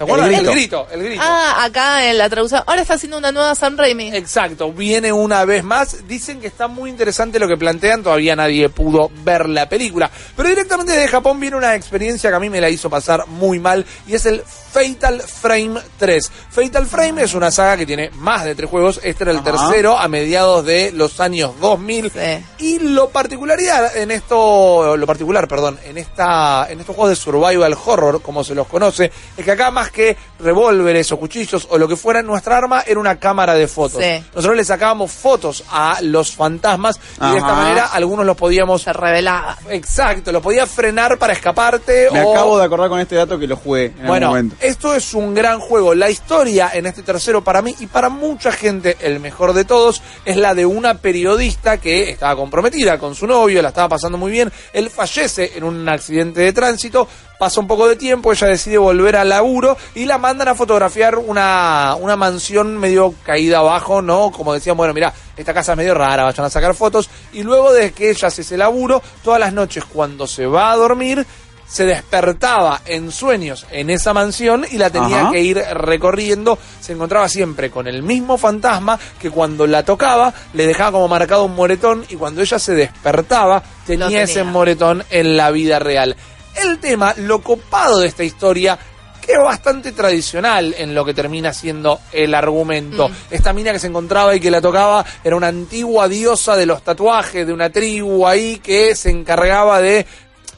¿Se 0.01 0.05
acuerdan? 0.05 0.33
El 0.33 0.47
El 0.47 0.53
grito. 0.53 0.87
el 0.91 1.03
grito. 1.03 1.23
Ah, 1.23 1.63
acá 1.63 2.09
en 2.09 2.17
la 2.17 2.31
traducción. 2.31 2.63
Ahora 2.67 2.81
está 2.81 2.95
haciendo 2.95 3.19
una 3.19 3.33
nueva 3.33 3.55
Sam 3.55 3.77
Raimi. 3.77 4.17
Exacto, 4.17 4.73
viene 4.73 5.13
una 5.13 5.45
vez 5.45 5.63
más. 5.63 6.09
Dicen 6.09 6.41
que 6.41 6.47
está 6.47 6.69
muy 6.69 6.89
interesante 6.89 7.39
lo 7.39 7.47
que 7.47 7.59
plantean, 7.59 8.03
todavía 8.03 8.35
nadie 8.35 8.71
pudo 8.71 9.11
ver 9.25 9.47
la 9.51 9.69
película. 9.69 10.11
Pero 10.35 10.49
directamente 10.49 10.93
de 10.93 11.07
Japón 11.07 11.39
viene 11.39 11.59
una 11.59 11.75
experiencia 11.75 12.31
que 12.31 12.37
a 12.37 12.41
mí 12.41 12.49
me 12.49 12.63
la 12.63 12.71
hizo 12.71 12.89
pasar 12.89 13.27
muy 13.27 13.59
mal 13.59 13.85
y 14.07 14.15
es 14.15 14.25
el 14.25 14.43
Fatal 14.73 15.21
Frame 15.21 15.81
3. 15.99 16.33
Fatal 16.51 16.87
Frame 16.87 17.23
es 17.23 17.35
una 17.35 17.51
saga 17.51 17.77
que 17.77 17.87
tiene 17.87 18.11
más 18.15 18.45
de 18.45 18.55
tres 18.55 18.71
juegos, 18.71 19.01
este 19.03 19.25
era 19.25 19.33
el 19.33 19.39
Ajá. 19.39 19.51
tercero 19.53 19.99
a 19.99 20.07
mediados 20.09 20.65
de 20.65 20.93
los 20.93 21.19
años 21.21 21.53
2000. 21.61 22.11
Sí. 22.13 22.45
Y 22.59 22.79
lo 22.79 23.09
particularidad 23.09 23.97
en 23.97 24.11
esto, 24.11 24.97
lo 24.97 25.07
particular, 25.07 25.49
perdón, 25.49 25.79
en 25.85 25.99
esta, 25.99 26.67
en 26.71 26.81
estos 26.81 26.95
juegos 26.95 27.11
de 27.11 27.17
survival 27.17 27.77
horror, 27.85 28.23
como 28.23 28.45
se 28.45 28.55
los 28.55 28.67
conoce, 28.69 29.11
es 29.37 29.45
que 29.45 29.51
acá 29.51 29.71
más 29.71 29.91
que 29.91 30.17
revólveres 30.39 31.11
o 31.13 31.19
cuchillos 31.19 31.67
o 31.71 31.79
lo 31.79 31.89
que 31.89 31.97
fuera, 31.97 32.23
nuestra 32.23 32.57
arma 32.57 32.83
era 32.87 33.01
una 33.01 33.17
cámara 33.19 33.55
de 33.55 33.67
fotos. 33.67 34.03
Sí. 34.03 34.25
Nosotros 34.35 34.57
le 34.57 34.65
sacábamos 34.65 35.11
fotos 35.11 35.65
a 35.71 35.99
los 36.03 36.35
fantasmas 36.35 36.99
y 37.21 37.31
de 37.31 37.39
esta 37.39 37.55
manera 37.55 37.87
algunos 37.87 38.25
los 38.25 38.37
podíamos, 38.37 38.83
Se 38.83 38.93
revelaba. 38.93 39.59
exacto, 39.69 40.33
los 40.33 40.43
podías 40.43 40.71
frenar 40.71 41.19
para 41.19 41.33
escaparte 41.33 42.09
Me 42.13 42.23
o 42.23 42.33
acabo 42.33 42.59
de 42.59 42.65
acordar 42.65 42.89
con 42.89 43.01
este 43.01 43.17
dato 43.17 43.39
que 43.39 43.47
lo 43.47 43.57
jugué 43.57 43.87
en 43.87 43.93
algún 43.93 44.07
bueno, 44.07 44.27
momento. 44.29 44.57
Esto 44.61 44.95
es 44.95 45.15
un 45.15 45.35
gran 45.35 45.59
juego. 45.61 45.95
La 45.95 46.11
historia 46.11 46.71
en 46.73 46.87
este 46.87 47.03
tercero 47.03 47.43
para 47.43 47.63
mí 47.63 47.75
y 47.81 47.87
para 47.87 48.09
mucha 48.09 48.53
gente, 48.53 48.97
el 49.01 49.21
mejor 49.21 49.53
de 49.53 49.65
todos, 49.65 50.03
es 50.25 50.37
la 50.37 50.55
de 50.55 50.67
una 50.67 50.95
periodista 50.95 51.79
que 51.79 52.11
estaba 52.11 52.37
comprometida 52.37 52.99
con 52.99 53.15
su 53.15 53.27
novio, 53.27 53.63
la 53.63 53.69
estaba 53.69 53.89
pasando 53.89 54.19
muy 54.19 54.31
bien. 54.31 54.53
Él 54.73 54.91
fallece 54.91 55.53
en 55.57 55.65
un 55.65 55.89
accidente 55.89 56.41
de 56.41 56.53
tránsito, 56.53 57.09
pasa 57.39 57.61
un 57.61 57.67
poco 57.67 57.89
de 57.89 57.97
tiempo, 57.97 58.33
ella 58.33 58.49
decide 58.49 58.79
volver 58.79 59.17
al 59.17 59.31
laburo 59.31 59.77
y 59.95 60.05
la 60.05 60.19
mandan 60.19 60.49
a 60.49 60.55
fotografiar 60.55 61.17
una, 61.17 61.97
una 61.99 62.17
mansión 62.17 62.77
medio 62.77 63.15
caída 63.25 63.59
abajo, 63.59 64.03
¿no? 64.03 64.31
Como 64.31 64.53
decían, 64.53 64.77
bueno, 64.77 64.93
mira, 64.93 65.13
esta 65.37 65.55
casa 65.55 65.73
es 65.73 65.79
medio 65.79 65.95
rara, 65.95 66.25
vayan 66.25 66.45
a 66.47 66.51
sacar 66.51 66.75
fotos. 66.75 67.09
Y 67.33 67.43
luego 67.43 67.73
de 67.73 67.93
que 67.93 68.11
ella 68.11 68.29
hace 68.29 68.43
ese 68.43 68.59
laburo, 68.59 69.03
todas 69.25 69.41
las 69.41 69.53
noches 69.53 69.85
cuando 69.85 70.27
se 70.27 70.47
va 70.47 70.71
a 70.71 70.77
dormir, 70.77 71.27
se 71.71 71.87
despertaba 71.87 72.83
en 72.85 73.13
sueños 73.13 73.67
en 73.71 73.91
esa 73.91 74.13
mansión 74.13 74.67
y 74.71 74.77
la 74.77 74.91
tenía 74.91 75.23
Ajá. 75.23 75.31
que 75.31 75.41
ir 75.41 75.59
recorriendo. 75.59 76.59
Se 76.81 76.93
encontraba 76.93 77.29
siempre 77.29 77.71
con 77.71 77.87
el 77.87 78.03
mismo 78.03 78.37
fantasma 78.37 78.99
que 79.21 79.31
cuando 79.31 79.67
la 79.67 79.85
tocaba 79.85 80.35
le 80.53 80.67
dejaba 80.67 80.93
como 80.93 81.09
marcado 81.09 81.45
un 81.45 81.55
moretón 81.55 82.05
y 82.09 82.17
cuando 82.17 82.41
ella 82.41 82.59
se 82.59 82.75
despertaba 82.75 83.63
tenía, 83.87 84.07
tenía. 84.07 84.23
ese 84.23 84.43
moretón 84.43 85.05
en 85.11 85.37
la 85.37 85.51
vida 85.53 85.79
real. 85.79 86.17
El 86.57 86.79
tema, 86.79 87.15
lo 87.17 87.41
copado 87.41 88.01
de 88.01 88.09
esta 88.09 88.25
historia, 88.25 88.77
que 89.21 89.33
es 89.33 89.39
bastante 89.39 89.93
tradicional 89.93 90.75
en 90.77 90.95
lo 90.95 91.05
que 91.05 91.15
termina 91.15 91.53
siendo 91.53 92.01
el 92.11 92.35
argumento. 92.35 93.09
Mm. 93.09 93.13
Esta 93.31 93.53
mina 93.53 93.73
que 93.73 93.79
se 93.79 93.87
encontraba 93.87 94.35
y 94.35 94.41
que 94.41 94.51
la 94.51 94.61
tocaba 94.61 95.05
era 95.23 95.37
una 95.37 95.49
antigua 95.49 96.09
diosa 96.09 96.57
de 96.57 96.67
los 96.67 96.83
tatuajes, 96.83 97.47
de 97.47 97.53
una 97.53 97.71
tribu 97.71 98.27
ahí 98.27 98.59
que 98.59 98.97
se 98.97 99.11
encargaba 99.11 99.81
de... 99.81 100.07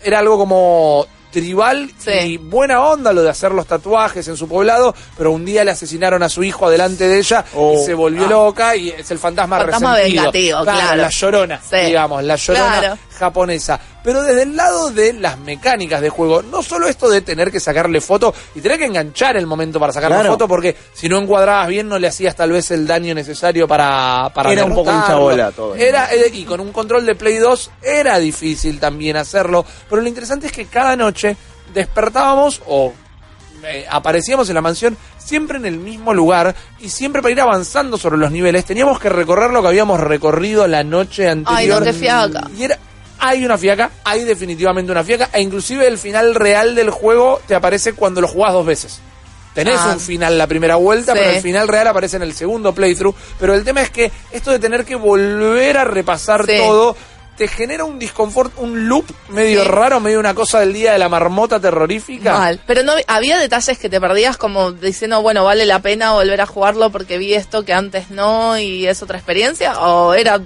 Era 0.04 0.18
algo 0.18 0.37
como 0.38 1.06
tribal 1.30 1.90
Sí. 1.97 2.11
y 2.11 2.37
buena 2.37 2.82
onda 2.85 3.11
lo 3.12 3.23
de 3.23 3.30
hacer 3.30 3.52
los 3.52 3.66
tatuajes 3.66 4.28
en 4.28 4.37
su 4.37 4.47
poblado, 4.47 4.94
pero 5.16 5.30
un 5.32 5.47
día 5.47 5.64
le 5.64 5.71
asesinaron 5.71 6.23
a 6.23 6.28
su 6.28 6.44
hijo 6.44 6.66
adelante 6.66 7.09
de 7.09 7.18
ella 7.18 7.42
Oh. 7.54 7.73
y 7.75 7.85
se 7.87 7.94
volvió 7.94 8.26
Ah. 8.26 8.28
loca 8.28 8.76
y 8.76 8.90
es 8.90 9.11
el 9.11 9.18
fantasma, 9.18 9.56
Fantasma 9.59 9.94
resentido. 9.97 10.23
vengativo, 10.25 10.62
claro. 10.62 10.97
La 11.02 11.09
llorona, 11.09 11.61
Sí. 11.62 11.76
digamos, 11.87 12.23
la 12.25 12.37
llorona 12.37 12.78
Claro. 12.80 12.99
japonesa. 13.18 13.80
Pero 14.02 14.23
desde 14.23 14.42
el 14.42 14.56
lado 14.56 14.90
de 14.90 15.12
las 15.12 15.38
mecánicas 15.38 16.00
de 16.00 16.09
juego, 16.09 16.42
no 16.42 16.62
solo 16.62 16.88
esto 16.88 17.09
de 17.09 17.21
tener 17.21 17.50
que 17.50 17.61
sacarle 17.61 18.00
foto 18.00 18.35
y 18.54 18.61
tener 18.61 18.78
que 18.78 18.87
enganchar 18.87 19.37
el 19.37 19.47
momento 19.47 19.78
para 19.78 19.92
sacarle 19.92 20.16
Claro. 20.16 20.32
foto, 20.32 20.49
porque 20.49 20.76
si 20.92 21.09
no 21.09 21.18
encuadrabas 21.18 21.68
bien 21.68 21.88
no 21.88 21.99
le 21.99 22.09
hacías 22.09 22.35
tal 22.35 22.52
vez 22.52 22.71
el 22.71 22.87
daño 22.87 23.14
necesario 23.14 23.68
para, 23.68 24.30
para 24.35 24.52
Era 24.52 24.64
un 24.64 24.75
poco 24.75 24.90
hinchabola 24.90 25.52
todo. 25.52 25.75
Era, 25.75 26.12
eh, 26.12 26.30
y 26.32 26.44
con 26.44 26.61
un 26.61 26.73
control 26.73 27.06
de 27.06 27.14
Play 27.14 27.37
2 27.38 27.71
era 27.82 28.18
difícil 28.18 28.80
también 28.80 29.16
hacerlo. 29.16 29.64
Pero 29.88 30.02
lo 30.02 30.09
interesante 30.09 30.47
es 30.47 30.52
que 30.52 30.66
cada 30.66 30.97
noche 30.97 31.37
despertábamos 31.73 32.62
o 32.66 32.92
eh, 33.64 33.87
aparecíamos 33.88 34.49
en 34.49 34.56
la 34.56 34.61
mansión 34.61 34.97
siempre 35.18 35.56
en 35.56 35.66
el 35.66 35.78
mismo 35.78 36.12
lugar 36.12 36.54
y 36.80 36.88
siempre 36.88 37.23
para 37.23 37.32
ir 37.32 37.40
avanzando 37.40 37.97
sobre 37.97 38.18
los 38.18 38.32
niveles 38.32 38.64
teníamos 38.64 38.99
que 38.99 39.09
recorrer 39.09 39.50
lo 39.52 39.62
que 39.62 39.68
habíamos 39.68 40.00
recorrido 40.00 40.66
la 40.66 40.82
noche 40.82 41.28
anterior. 41.28 41.59
Ay, 41.59 41.68
no 41.68 41.80
te 41.80 41.92
fiaca. 41.92 42.50
Y 42.56 42.64
era, 42.64 42.78
hay 43.25 43.45
una 43.45 43.57
fiaca, 43.57 43.91
hay 44.05 44.25
definitivamente 44.25 44.91
una 44.91 45.05
fiaca, 45.05 45.31
e 45.33 45.41
inclusive 45.41 45.87
el 45.87 45.97
final 45.97 46.35
real 46.35 46.75
del 46.75 46.91
juego 46.91 47.41
te 47.47 47.55
aparece 47.55 47.93
cuando 47.95 48.21
lo 48.21 48.26
jugás 48.29 48.52
dos 48.52 48.67
veces. 48.67 49.00
Tenés 49.55 49.79
Ah. 49.79 49.91
un 49.93 50.00
final 50.00 50.37
la 50.38 50.47
primera 50.47 50.76
vuelta, 50.76 51.12
Sí. 51.12 51.19
pero 51.21 51.31
el 51.37 51.43
final 51.43 51.69
real 51.69 51.87
aparece 51.87 52.17
en 52.17 52.23
el 52.23 52.33
segundo 52.35 52.75
playthrough. 52.75 53.14
Pero 53.38 53.55
el 53.55 53.64
tema 53.64 53.81
es 53.83 53.91
que 53.91 54.11
esto 54.33 54.50
de 54.50 54.59
tener 54.59 54.85
que 54.85 54.97
volver 54.97 55.76
a 55.79 55.85
repasar 55.85 56.47
Sí. 56.47 56.57
todo 56.59 56.97
te 57.37 57.49
genera 57.49 57.85
un 57.85 57.99
disconfort, 57.99 58.52
un 58.59 58.88
loop 58.88 59.05
medio 59.29 59.62
Sí. 59.62 59.69
raro, 59.69 60.00
medio 60.00 60.19
una 60.21 60.35
cosa 60.35 60.61
del 60.61 60.73
día 60.73 60.93
de 60.93 60.99
la 60.99 61.09
marmota 61.09 61.61
terrorífica. 61.61 62.33
Mal. 62.38 62.61
Pero 62.67 62.83
no 62.83 62.93
había 63.07 63.38
detalles 63.38 63.79
que 63.79 63.88
te 63.88 64.00
perdías 64.00 64.37
como 64.37 64.73
diciendo, 64.73 65.23
bueno, 65.23 65.45
vale 65.45 65.64
la 65.67 65.79
pena 65.81 66.12
volver 66.12 66.41
a 66.41 66.47
jugarlo 66.47 66.91
porque 66.91 67.19
vi 67.19 67.35
esto 67.35 67.64
que 67.64 67.73
antes 67.73 68.11
no 68.11 68.59
y 68.59 68.87
es 68.87 69.02
otra 69.02 69.19
experiencia 69.19 69.79
o 69.81 70.12
era 70.14 70.41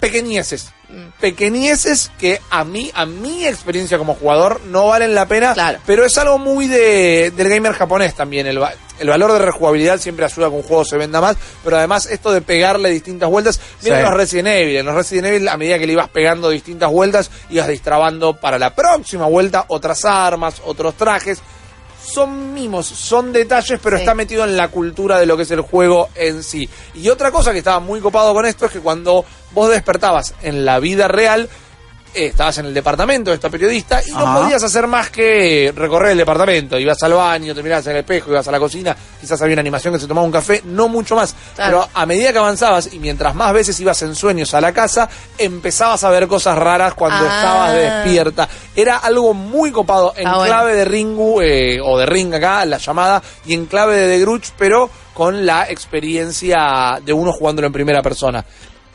Pequeñeces. 0.00 0.70
Pequeñeces 1.20 2.10
que 2.18 2.40
a 2.50 2.64
mí, 2.64 2.90
a 2.94 3.06
mi 3.06 3.46
experiencia 3.46 3.98
como 3.98 4.14
jugador, 4.14 4.60
no 4.66 4.88
valen 4.88 5.14
la 5.14 5.26
pena. 5.26 5.54
Claro. 5.54 5.78
Pero 5.86 6.04
es 6.04 6.16
algo 6.18 6.38
muy 6.38 6.66
de, 6.68 7.32
del 7.36 7.48
gamer 7.48 7.72
japonés 7.72 8.14
también. 8.14 8.46
El, 8.46 8.60
el 9.00 9.08
valor 9.08 9.32
de 9.32 9.38
rejugabilidad 9.40 9.98
siempre 9.98 10.24
ayuda 10.24 10.46
a 10.46 10.50
que 10.50 10.56
un 10.56 10.62
juego 10.62 10.84
se 10.84 10.96
venda 10.96 11.20
más. 11.20 11.36
Pero 11.64 11.76
además, 11.78 12.06
esto 12.06 12.32
de 12.32 12.40
pegarle 12.40 12.90
distintas 12.90 13.28
vueltas. 13.28 13.60
Miren 13.82 13.98
Sí. 13.98 14.04
los 14.04 14.14
Resident 14.14 14.48
Evil. 14.48 14.76
En 14.76 14.86
los 14.86 14.94
Resident 14.94 15.26
Evil, 15.28 15.48
a 15.48 15.56
medida 15.56 15.78
que 15.78 15.86
le 15.86 15.92
ibas 15.94 16.08
pegando 16.10 16.50
distintas 16.50 16.90
vueltas, 16.90 17.30
ibas 17.50 17.68
distrabando 17.68 18.34
para 18.34 18.58
la 18.58 18.74
próxima 18.74 19.26
vuelta 19.26 19.64
otras 19.68 20.04
armas, 20.04 20.60
otros 20.64 20.94
trajes. 20.94 21.40
Son 22.06 22.52
mimos, 22.52 22.86
son 22.86 23.32
detalles, 23.32 23.80
pero 23.82 23.96
Sí. 23.96 24.02
está 24.02 24.14
metido 24.14 24.44
en 24.44 24.56
la 24.56 24.68
cultura 24.68 25.18
de 25.18 25.26
lo 25.26 25.36
que 25.36 25.44
es 25.44 25.50
el 25.50 25.62
juego 25.62 26.08
en 26.14 26.42
sí. 26.42 26.68
Y 26.94 27.08
otra 27.08 27.30
cosa 27.30 27.52
que 27.52 27.58
estaba 27.58 27.80
muy 27.80 28.00
copado 28.00 28.32
con 28.34 28.44
esto 28.46 28.66
es 28.66 28.72
que 28.72 28.80
cuando 28.80 29.24
vos 29.52 29.70
despertabas 29.70 30.34
en 30.42 30.64
la 30.64 30.78
vida 30.80 31.08
real, 31.08 31.48
estabas 32.14 32.58
en 32.58 32.66
el 32.66 32.74
departamento 32.74 33.30
de 33.30 33.36
esta 33.36 33.50
periodista 33.50 34.00
y 34.06 34.10
no 34.12 34.18
Ajá. 34.26 34.40
podías 34.40 34.62
hacer 34.62 34.86
más 34.86 35.10
que 35.10 35.72
recorrer 35.74 36.12
el 36.12 36.18
departamento. 36.18 36.78
Ibas 36.78 37.02
al 37.02 37.12
baño, 37.14 37.54
te 37.54 37.62
mirabas 37.62 37.86
en 37.86 37.92
el 37.92 37.98
espejo, 37.98 38.30
ibas 38.30 38.46
a 38.48 38.50
la 38.52 38.58
cocina, 38.58 38.96
quizás 39.20 39.40
había 39.42 39.54
una 39.54 39.60
animación 39.60 39.94
que 39.94 40.00
se 40.00 40.06
tomaba 40.06 40.24
un 40.26 40.32
café, 40.32 40.62
no 40.64 40.88
mucho 40.88 41.16
más. 41.16 41.34
Claro. 41.54 41.82
Pero 41.86 41.88
a 41.94 42.06
medida 42.06 42.32
que 42.32 42.38
avanzabas 42.38 42.92
y 42.92 42.98
mientras 42.98 43.34
más 43.34 43.52
veces 43.52 43.78
ibas 43.80 44.00
en 44.02 44.14
sueños 44.14 44.54
a 44.54 44.60
la 44.60 44.72
casa, 44.72 45.08
empezabas 45.38 46.04
a 46.04 46.10
ver 46.10 46.26
cosas 46.28 46.56
raras 46.58 46.94
cuando 46.94 47.24
Ah. 47.28 47.36
estabas 47.36 47.74
despierta. 47.74 48.48
Era 48.76 48.96
algo 48.98 49.34
muy 49.34 49.70
copado 49.72 50.12
en 50.16 50.26
Ah, 50.26 50.36
bueno. 50.36 50.46
clave 50.46 50.74
de 50.74 50.84
Ringu, 50.84 51.40
eh, 51.40 51.78
o 51.82 51.98
de 51.98 52.06
Ring 52.06 52.34
acá, 52.34 52.64
la 52.64 52.78
llamada, 52.78 53.22
y 53.46 53.54
en 53.54 53.66
clave 53.66 53.96
de 53.96 54.16
The 54.16 54.20
Grudge, 54.22 54.52
pero 54.58 54.90
con 55.14 55.46
la 55.46 55.68
experiencia 55.70 56.98
de 57.04 57.12
uno 57.12 57.32
jugándolo 57.32 57.66
en 57.68 57.72
primera 57.72 58.02
persona. 58.02 58.44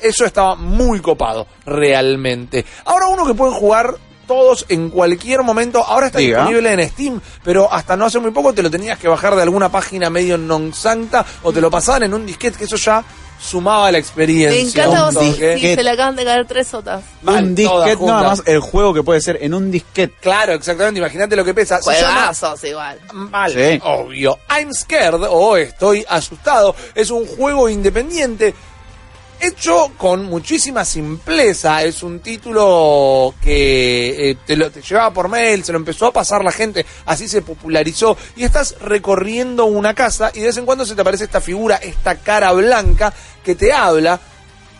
Eso 0.01 0.25
estaba 0.25 0.56
muy 0.56 1.00
copado, 1.00 1.48
realmente. 1.65 2.65
Ahora 2.86 3.08
uno 3.08 3.25
que 3.25 3.34
pueden 3.34 3.53
jugar 3.56 3.96
todos 4.27 4.65
en 4.70 4.89
cualquier 4.91 5.41
momento. 5.41 5.84
Ahora 5.84 6.08
está 6.08 6.20
Diga. 6.20 6.39
disponible 6.39 6.72
en 6.74 6.89
Steam, 6.89 7.22
pero 7.44 7.72
hasta 7.72 7.98
no 7.98 8.06
hace 8.06 8.20
muy 8.20 8.32
poco 8.32 8.53
te 8.53 8.62
lo 8.62 8.70
tenías 8.70 9.00
que 9.00 9.08
bajar 9.08 9.36
de 9.36 9.41
alguna 9.41 9.70
página 9.70 10.10
medio 10.12 10.38
non 10.38 10.72
santa 10.74 11.25
o 11.44 11.51
te 11.51 11.60
lo 11.62 11.72
pasaban 11.72 12.03
en 12.03 12.13
un 12.13 12.25
disquete, 12.27 12.58
que 12.58 12.65
eso 12.65 12.75
ya 12.77 13.03
sumaba 13.41 13.89
la 13.89 13.98
experiencia. 13.98 14.51
Me 14.62 14.70
encanta 14.70 15.08
un 15.08 15.15
vos 15.15 15.24
sí, 15.24 15.32
toque. 15.32 15.58
sí, 15.58 15.74
se 15.74 15.82
le 15.82 15.89
acaban 15.89 16.15
de 16.15 16.25
caer 16.25 16.46
tres 16.46 16.68
sotas. 16.68 17.01
Mal, 17.24 17.44
un 17.44 17.56
disquete, 17.56 18.06
nada 18.06 18.24
más 18.24 18.44
el 18.46 18.60
juego 18.60 18.94
que 18.94 19.01
puede 19.01 19.22
ser 19.22 19.39
en 19.41 19.53
un 19.56 19.72
disquete. 19.72 20.13
Claro, 20.22 20.53
exactamente. 20.53 21.00
Imagínate 21.00 21.36
lo 21.36 21.44
que 21.44 21.53
pesa. 21.56 21.79
Juegazos 21.82 22.63
igual. 22.65 23.00
Mal, 23.13 23.51
Sí. 23.51 23.79
obvio. 23.82 24.38
I'm 24.51 24.72
Scared 24.74 25.24
o 25.27 25.58
Estoy 25.58 26.06
Asustado 26.08 26.75
es 26.94 27.10
un 27.10 27.25
juego 27.25 27.68
independiente 27.70 28.53
hecho 29.41 29.91
con 29.98 30.25
muchísima 30.25 30.84
simpleza. 30.86 31.84
Es 31.84 32.03
un 32.03 32.19
título 32.19 33.34
que 33.41 34.31
eh, 34.31 34.38
te, 34.46 34.55
lo, 34.55 34.69
te 34.72 34.81
llevaba 34.81 35.12
por 35.13 35.27
mail, 35.29 35.63
se 35.63 35.72
lo 35.72 35.77
empezó 35.77 36.08
a 36.08 36.13
pasar 36.13 36.43
la 36.43 36.51
gente, 36.51 36.86
así 37.05 37.27
se 37.27 37.41
popularizó. 37.41 38.17
Y 38.36 38.43
estás 38.43 38.75
recorriendo 38.81 39.65
una 39.65 39.93
casa 39.93 40.31
y 40.34 40.39
de 40.39 40.48
vez 40.48 40.58
en 40.58 40.65
cuando 40.65 40.86
se 40.86 40.96
te 40.96 41.01
aparece 41.01 41.24
esta 41.25 41.41
figura, 41.41 41.75
esta 41.77 42.15
cara 42.15 42.51
blanca 42.51 43.13
que 43.43 43.55
te 43.55 43.72
habla 43.74 44.19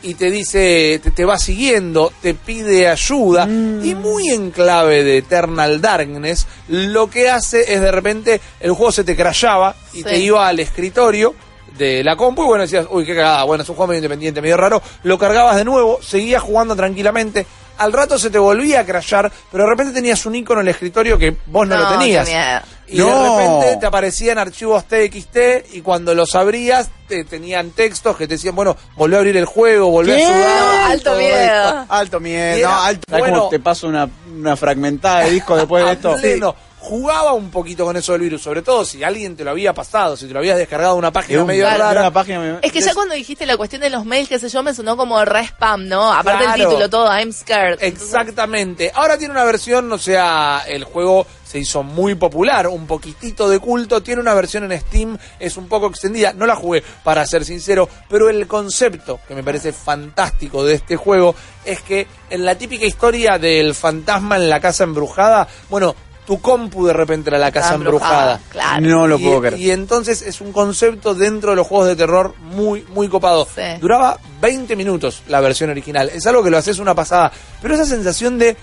y 0.02 0.14
te 0.14 0.32
dice, 0.32 1.00
te, 1.04 1.12
te 1.12 1.26
va 1.26 1.38
siguiendo, 1.38 2.14
te 2.22 2.34
pide 2.34 2.88
ayuda, 2.88 3.44
y 3.46 3.96
muy 3.96 4.30
en 4.30 4.50
clave 4.52 5.04
de 5.04 5.18
Eternal 5.18 5.82
Darkness, 5.82 6.48
lo 6.70 7.10
que 7.10 7.30
hace 7.30 7.74
es 7.74 7.82
de 7.82 7.92
repente 7.92 8.40
el 8.62 8.72
juego 8.72 8.94
se 8.94 9.04
te 9.04 9.18
crashaba 9.18 9.76
y 9.92 9.98
Sí. 9.98 10.04
te 10.06 10.18
iba 10.20 10.48
al 10.48 10.62
escritorio 10.62 11.36
de 11.80 12.04
la 12.04 12.16
compu 12.16 12.44
y 12.44 12.48
bueno, 12.48 12.64
decías, 12.64 12.86
uy, 12.92 13.06
qué 13.06 13.16
cagada, 13.16 13.44
bueno, 13.46 13.64
es 13.64 13.70
un 13.70 13.76
juego 13.76 13.88
medio 13.88 14.00
independiente, 14.00 14.42
medio 14.42 14.58
raro, 14.58 14.82
lo 15.04 15.18
cargabas 15.18 15.56
de 15.56 15.64
nuevo, 15.64 16.00
seguías 16.02 16.44
jugando 16.44 16.76
tranquilamente, 16.76 17.48
al 17.78 17.94
rato 17.94 18.20
se 18.20 18.30
te 18.30 18.38
volvía 18.38 18.82
a 18.82 18.86
crashar, 18.86 19.32
pero 19.52 19.64
de 19.64 19.70
repente 19.70 19.94
tenías 19.94 20.26
un 20.26 20.36
icono 20.36 20.60
en 20.60 20.68
el 20.68 20.72
escritorio 20.74 21.18
que 21.18 21.36
vos 21.48 21.66
no, 21.68 21.78
lo 21.78 21.88
tenías. 21.98 22.28
miedo. 22.28 22.60
Y 22.92 22.98
de 22.98 23.06
repente 23.06 23.78
te 23.80 23.86
aparecían 23.86 24.38
archivos 24.40 24.84
TXT 24.86 25.74
y 25.74 25.82
cuando 25.82 26.14
los 26.16 26.36
abrías 26.36 26.90
te 27.08 27.24
tenían 27.24 27.70
textos 27.72 28.18
que 28.18 28.28
te 28.28 28.34
decían, 28.34 28.56
bueno, 28.56 28.76
volví 28.96 29.16
a 29.16 29.20
abrir 29.20 29.38
el 29.38 29.46
juego, 29.46 29.92
volví 29.92 30.12
¿Qué? 30.12 30.24
a 30.24 30.28
sudar. 30.28 30.60
No, 30.60 30.86
alto 30.88 31.16
miedo. 31.16 31.86
Alto 31.88 32.20
miedo, 32.20 32.70
alto. 32.70 33.04
¿Sabes 33.10 33.22
bueno. 33.22 33.48
te 33.50 33.60
paso 33.60 33.88
una, 33.88 34.10
una 34.36 34.56
fragmentada 34.58 35.22
de 35.22 35.30
disco 35.32 35.56
después 35.56 35.86
de 35.86 35.92
esto? 35.94 36.16
pleno. 36.16 36.56
Jugaba 36.82 37.34
un 37.34 37.52
poquito 37.52 37.84
con 37.86 37.98
eso 37.98 38.14
del 38.14 38.22
virus, 38.22 38.42
sobre 38.42 38.62
todo 38.62 38.86
si 38.86 39.04
alguien 39.04 39.36
te 39.36 39.44
lo 39.44 39.52
había 39.52 39.74
pasado, 39.74 40.16
si 40.16 40.28
te 40.28 40.34
lo 40.34 40.40
habías 40.40 40.58
descargado 40.58 40.94
de 40.94 41.00
una 41.00 41.12
página 41.12 41.42
un- 41.42 41.48
medio 41.48 41.66
de 41.68 41.78
rara. 41.78 42.00
una 42.02 42.12
página 42.12 42.60
Es 42.62 42.72
que 42.72 42.80
ya 42.82 42.94
cuando 42.94 43.14
dijiste 43.16 43.46
la 43.46 43.58
cuestión 43.58 43.82
de 43.82 43.90
los 43.90 44.06
mails, 44.06 44.30
qué 44.30 44.40
sé 44.40 44.48
yo, 44.50 44.64
me 44.64 44.74
sonó 44.74 44.96
como 44.96 45.24
re 45.26 45.42
spam, 45.46 45.88
¿no? 45.90 46.12
Aparte 46.12 46.46
Claro. 46.46 46.64
el 46.64 46.68
título, 46.70 46.90
todo, 46.90 47.08
I'm 47.12 47.34
scared. 47.34 47.80
Exactamente. 47.82 48.92
Ahora 48.96 49.18
tiene 49.18 49.34
una 49.34 49.44
versión, 49.44 49.92
o 49.92 49.98
sea, 49.98 50.64
el 50.68 50.84
juego 50.86 51.28
se 51.46 51.60
hizo 51.60 51.84
muy 51.84 52.16
popular, 52.16 52.68
un 52.68 52.86
poquitito 52.88 53.50
de 53.50 53.60
culto, 53.60 54.02
tiene 54.02 54.22
una 54.22 54.34
versión 54.34 54.72
en 54.72 54.80
Steam, 54.80 55.18
es 55.40 55.58
un 55.58 55.68
poco 55.68 55.88
extendida, 55.88 56.32
no 56.32 56.46
la 56.46 56.56
jugué 56.56 56.84
para 57.04 57.26
ser 57.26 57.44
sincero, 57.44 57.90
pero 58.08 58.30
el 58.30 58.48
concepto 58.48 59.20
que 59.28 59.34
me 59.36 59.44
parece 59.44 59.74
fantástico 59.74 60.64
de 60.64 60.76
este 60.76 60.96
juego 60.96 61.34
es 61.66 61.82
que 61.82 62.08
en 62.30 62.46
la 62.46 62.56
típica 62.56 62.86
historia 62.86 63.38
del 63.40 63.74
fantasma 63.76 64.36
en 64.38 64.48
la 64.48 64.60
casa 64.60 64.84
embrujada, 64.84 65.48
bueno, 65.70 65.96
tu 66.30 66.40
compu 66.40 66.86
de 66.86 66.94
repente 66.94 67.32
era 67.32 67.40
la 67.40 67.52
casa 67.52 67.70
Está 67.70 67.76
embrujada, 67.78 68.34
embrujada. 68.36 68.40
Claro. 68.52 68.88
No 68.88 69.08
lo 69.08 69.18
y, 69.18 69.24
puedo 69.24 69.40
creer. 69.42 69.58
y 69.60 69.72
entonces 69.72 70.22
es 70.22 70.42
un 70.42 70.52
concepto 70.52 71.16
dentro 71.16 71.50
de 71.50 71.56
los 71.56 71.66
juegos 71.66 71.88
de 71.88 71.96
terror 71.96 72.36
muy, 72.40 72.86
muy 72.94 73.10
copado. 73.10 73.48
Sí. 73.56 73.64
Duraba 73.82 74.20
20 74.40 74.76
minutos 74.76 75.24
la 75.28 75.42
versión 75.42 75.72
original. 75.72 76.08
Es 76.14 76.28
algo 76.28 76.44
que 76.44 76.52
lo 76.52 76.60
haces 76.60 76.78
una 76.78 76.94
pasada. 76.94 77.32
Pero 77.64 77.74
esa 77.74 77.86
sensación 77.86 78.38
de, 78.38 78.52
"U- 78.52 78.56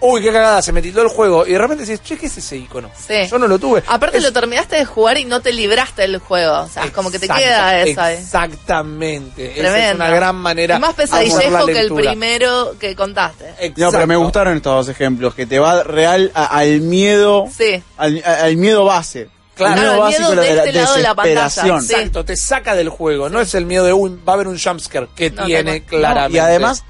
uy, 0.00 0.22
qué 0.22 0.32
cagada, 0.32 0.62
se 0.62 0.72
me 0.72 0.82
titó 0.82 1.02
el 1.02 1.08
juego. 1.08 1.46
Y 1.46 1.52
de 1.52 1.58
repente 1.58 1.84
dices, 1.84 2.02
che, 2.02 2.16
¿qué 2.18 2.26
es 2.26 2.36
ese 2.36 2.56
icono? 2.56 2.90
Sí. 2.96 3.26
Yo 3.30 3.38
no 3.38 3.46
lo 3.46 3.58
tuve. 3.58 3.82
Aparte 3.86 4.18
Es- 4.18 4.22
lo 4.24 4.32
terminaste 4.32 4.76
de 4.76 4.84
jugar 4.84 5.18
y 5.18 5.24
no 5.24 5.40
te 5.40 5.52
libraste 5.52 6.02
del 6.02 6.18
juego. 6.18 6.60
O 6.60 6.68
sea, 6.68 6.84
es 6.84 6.90
como 6.90 7.10
que 7.10 7.18
te 7.18 7.26
Exacto, 7.26 7.44
queda 7.44 7.82
esa. 7.82 8.12
eh. 8.12 8.18
Exactamente. 8.18 9.44
Esa 9.52 9.52
es 9.60 9.72
Tremendo. 9.72 10.04
una 10.04 10.10
gran 10.14 10.36
manera. 10.36 10.74
Es 10.76 10.80
más 10.80 10.94
pesadillejo 10.94 11.66
que 11.66 11.80
el 11.80 11.92
primero 11.94 12.74
que 12.78 12.94
contaste. 12.94 13.44
No, 13.76 13.90
pero 13.90 14.06
me 14.06 14.14
Exacto. 14.14 14.20
gustaron 14.20 14.56
estos 14.56 14.74
dos 14.74 14.88
ejemplos, 14.88 15.34
que 15.34 15.46
te 15.46 15.58
va 15.58 15.82
real 15.82 16.30
a- 16.34 16.46
al 16.58 16.80
miedo, 16.80 17.46
Sí. 17.56 17.82
al, 17.96 18.22
a- 18.24 18.44
al 18.44 18.56
miedo 18.56 18.84
base. 18.84 19.28
Claro, 19.54 19.72
al 19.72 19.78
el 19.78 19.84
miedo 19.90 20.00
básico 20.00 20.30
de 20.30 20.36
de 20.36 20.54
la 20.54 20.64
este 20.64 20.72
lado 20.80 20.94
de 20.94 21.02
la 21.02 21.14
pantalla, 21.14 21.50
sí. 21.50 21.68
Exacto, 21.68 22.24
te 22.24 22.36
saca 22.36 22.74
del 22.74 22.88
juego. 22.88 23.28
No 23.28 23.40
es 23.40 23.54
el 23.54 23.66
miedo 23.66 23.84
de, 23.84 23.92
uy, 23.92 24.18
va 24.26 24.32
a 24.32 24.34
haber 24.34 24.48
un 24.48 24.58
jumpscare 24.58 25.08
que 25.14 25.30
No, 25.30 25.44
tiene 25.44 25.80
No, 25.80 25.86
claramente. 25.86 26.36
y 26.36 26.40
además, 26.40 26.84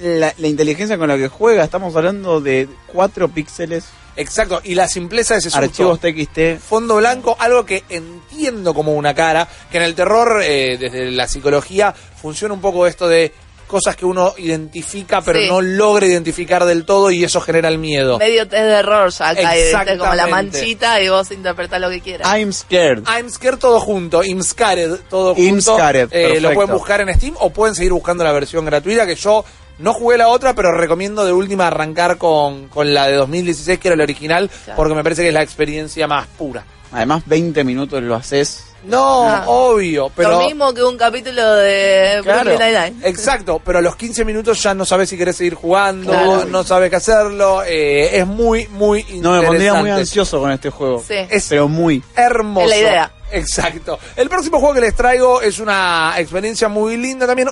la, 0.00 0.32
la 0.38 0.46
inteligencia 0.48 0.98
con 0.98 1.08
la 1.08 1.16
que 1.16 1.28
juega, 1.28 1.64
estamos 1.64 1.94
hablando 1.96 2.40
de 2.40 2.68
4 2.92 3.28
píxeles, 3.28 3.84
Exacto, 4.16 4.60
y 4.64 4.74
la 4.74 4.88
simpleza 4.88 5.34
de 5.34 5.38
ese 5.40 5.50
susto. 5.50 5.64
archivos 5.64 6.00
TXT. 6.00 6.58
fondo 6.60 6.96
blanco, 6.96 7.36
algo 7.38 7.64
que 7.64 7.84
entiendo 7.88 8.74
como 8.74 8.92
una 8.94 9.14
cara, 9.14 9.48
que 9.70 9.78
en 9.78 9.84
el 9.84 9.94
terror, 9.94 10.42
eh, 10.44 10.76
desde 10.78 11.10
la 11.10 11.26
psicología, 11.28 11.94
funciona 12.20 12.52
un 12.52 12.60
poco 12.60 12.86
esto 12.86 13.08
de 13.08 13.32
cosas 13.66 13.94
que 13.94 14.04
uno 14.04 14.34
identifica 14.36 15.22
pero 15.22 15.38
Sí. 15.38 15.46
no 15.48 15.60
logra 15.60 16.04
identificar 16.04 16.64
del 16.64 16.84
todo 16.84 17.12
y 17.12 17.22
eso 17.22 17.40
genera 17.40 17.68
el 17.68 17.78
miedo. 17.78 18.18
Medio 18.18 18.48
test 18.48 18.64
de 18.64 18.72
error 18.72 19.10
ya 19.12 19.28
acá, 19.28 19.52
¿viste? 19.54 19.96
como 19.96 20.12
la 20.14 20.26
manchita 20.26 21.00
y 21.00 21.08
vos 21.08 21.30
interpretás 21.30 21.80
lo 21.80 21.88
que 21.88 22.00
quieras. 22.00 22.28
I'm 22.36 22.52
scared. 22.52 23.04
I'm 23.06 23.30
Scared 23.30 23.58
todo 23.60 23.78
junto, 23.78 24.24
I'm 24.24 24.42
Scared 24.42 25.02
todo 25.08 25.34
I'm 25.36 25.50
junto. 25.50 25.76
Scared, 25.76 26.08
Eh, 26.10 26.40
lo 26.40 26.52
pueden 26.52 26.72
buscar 26.72 27.00
en 27.00 27.14
Steam 27.14 27.36
o 27.38 27.50
pueden 27.50 27.76
seguir 27.76 27.92
buscando 27.92 28.24
la 28.24 28.32
versión 28.32 28.64
gratuita 28.64 29.06
que 29.06 29.14
yo 29.14 29.44
no 29.80 29.92
jugué 29.94 30.16
la 30.18 30.28
otra, 30.28 30.54
pero 30.54 30.72
recomiendo 30.72 31.24
de 31.24 31.32
última 31.32 31.66
arrancar 31.66 32.16
con, 32.18 32.68
con 32.68 32.92
la 32.94 33.06
de 33.08 33.14
2016 33.16 33.78
que 33.78 33.88
era 33.88 33.96
la 33.96 34.04
original 34.04 34.48
Claro. 34.64 34.76
porque 34.76 34.94
me 34.94 35.02
parece 35.02 35.22
que 35.22 35.28
es 35.28 35.34
la 35.34 35.42
experiencia 35.42 36.06
más 36.06 36.26
pura. 36.26 36.64
Además, 36.92 37.22
20 37.26 37.62
minutos 37.64 38.02
lo 38.02 38.14
haces. 38.16 38.64
No, 38.82 39.28
Ah. 39.28 39.44
obvio, 39.46 40.10
pero... 40.16 40.30
Lo 40.30 40.40
mismo 40.46 40.72
que 40.72 40.82
un 40.82 40.96
capítulo 40.96 41.54
de 41.56 42.20
Claro, 42.22 42.50
exacto, 43.04 43.60
pero 43.64 43.78
a 43.78 43.82
los 43.82 43.94
15 43.94 44.24
minutos 44.24 44.62
ya 44.62 44.72
no 44.74 44.84
sabes 44.86 45.08
si 45.10 45.18
querés 45.18 45.36
seguir 45.36 45.54
jugando, 45.54 46.10
Claro. 46.12 46.44
no 46.46 46.64
sabes 46.64 46.88
qué 46.90 46.96
hacerlo, 46.96 47.62
eh, 47.62 48.16
es 48.18 48.26
muy, 48.26 48.66
muy 48.68 49.04
No, 49.20 49.32
me 49.32 49.46
pondría 49.46 49.72
muy 49.74 49.80
interesante. 49.90 50.00
ansioso 50.00 50.40
con 50.40 50.50
este 50.50 50.70
juego. 50.70 51.04
Sí. 51.06 51.14
Es 51.28 51.46
Pero 51.48 51.68
muy. 51.68 52.02
hermoso. 52.16 52.64
Es 52.64 52.70
la 52.70 52.76
idea. 52.78 53.12
Exacto. 53.32 53.98
El 54.16 54.28
próximo 54.30 54.58
juego 54.58 54.74
que 54.74 54.80
les 54.80 54.94
traigo 54.96 55.40
es 55.42 55.58
una 55.60 56.14
experiencia 56.16 56.68
muy 56.68 56.96
linda 56.96 57.26
también. 57.26 57.48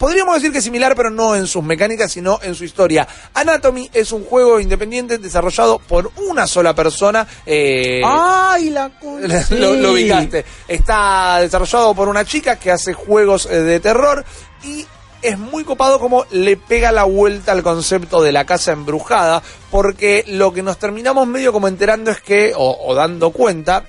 Podríamos 0.00 0.36
decir 0.36 0.50
que 0.50 0.58
es 0.58 0.64
similar, 0.64 0.96
pero 0.96 1.10
no 1.10 1.36
en 1.36 1.46
sus 1.46 1.62
mecánicas, 1.62 2.10
sino 2.10 2.40
en 2.42 2.54
su 2.54 2.64
historia. 2.64 3.06
Anatomy 3.34 3.90
es 3.92 4.12
un 4.12 4.24
juego 4.24 4.58
independiente 4.58 5.18
desarrollado 5.18 5.78
por 5.78 6.10
una 6.26 6.46
sola 6.46 6.74
persona. 6.74 7.26
eh, 7.44 8.00
¡Ay, 8.02 8.70
la 8.70 8.90
lo, 9.50 9.74
lo 9.74 9.92
ubicaste. 9.92 10.42
Está 10.66 11.40
desarrollado 11.42 11.94
por 11.94 12.08
una 12.08 12.24
chica 12.24 12.56
que 12.56 12.70
hace 12.70 12.94
juegos 12.94 13.44
eh, 13.44 13.60
de 13.60 13.78
terror 13.78 14.24
y 14.64 14.86
es 15.20 15.38
muy 15.38 15.64
copado 15.64 16.00
como 16.00 16.24
le 16.30 16.56
pega 16.56 16.92
la 16.92 17.04
vuelta 17.04 17.52
al 17.52 17.62
concepto 17.62 18.22
de 18.22 18.32
la 18.32 18.46
casa 18.46 18.72
embrujada, 18.72 19.42
porque 19.70 20.24
lo 20.28 20.50
que 20.54 20.62
nos 20.62 20.78
terminamos 20.78 21.26
medio 21.26 21.52
como 21.52 21.68
enterando 21.68 22.10
es 22.10 22.22
que, 22.22 22.54
o, 22.56 22.86
o 22.86 22.94
dando 22.94 23.32
cuenta, 23.32 23.84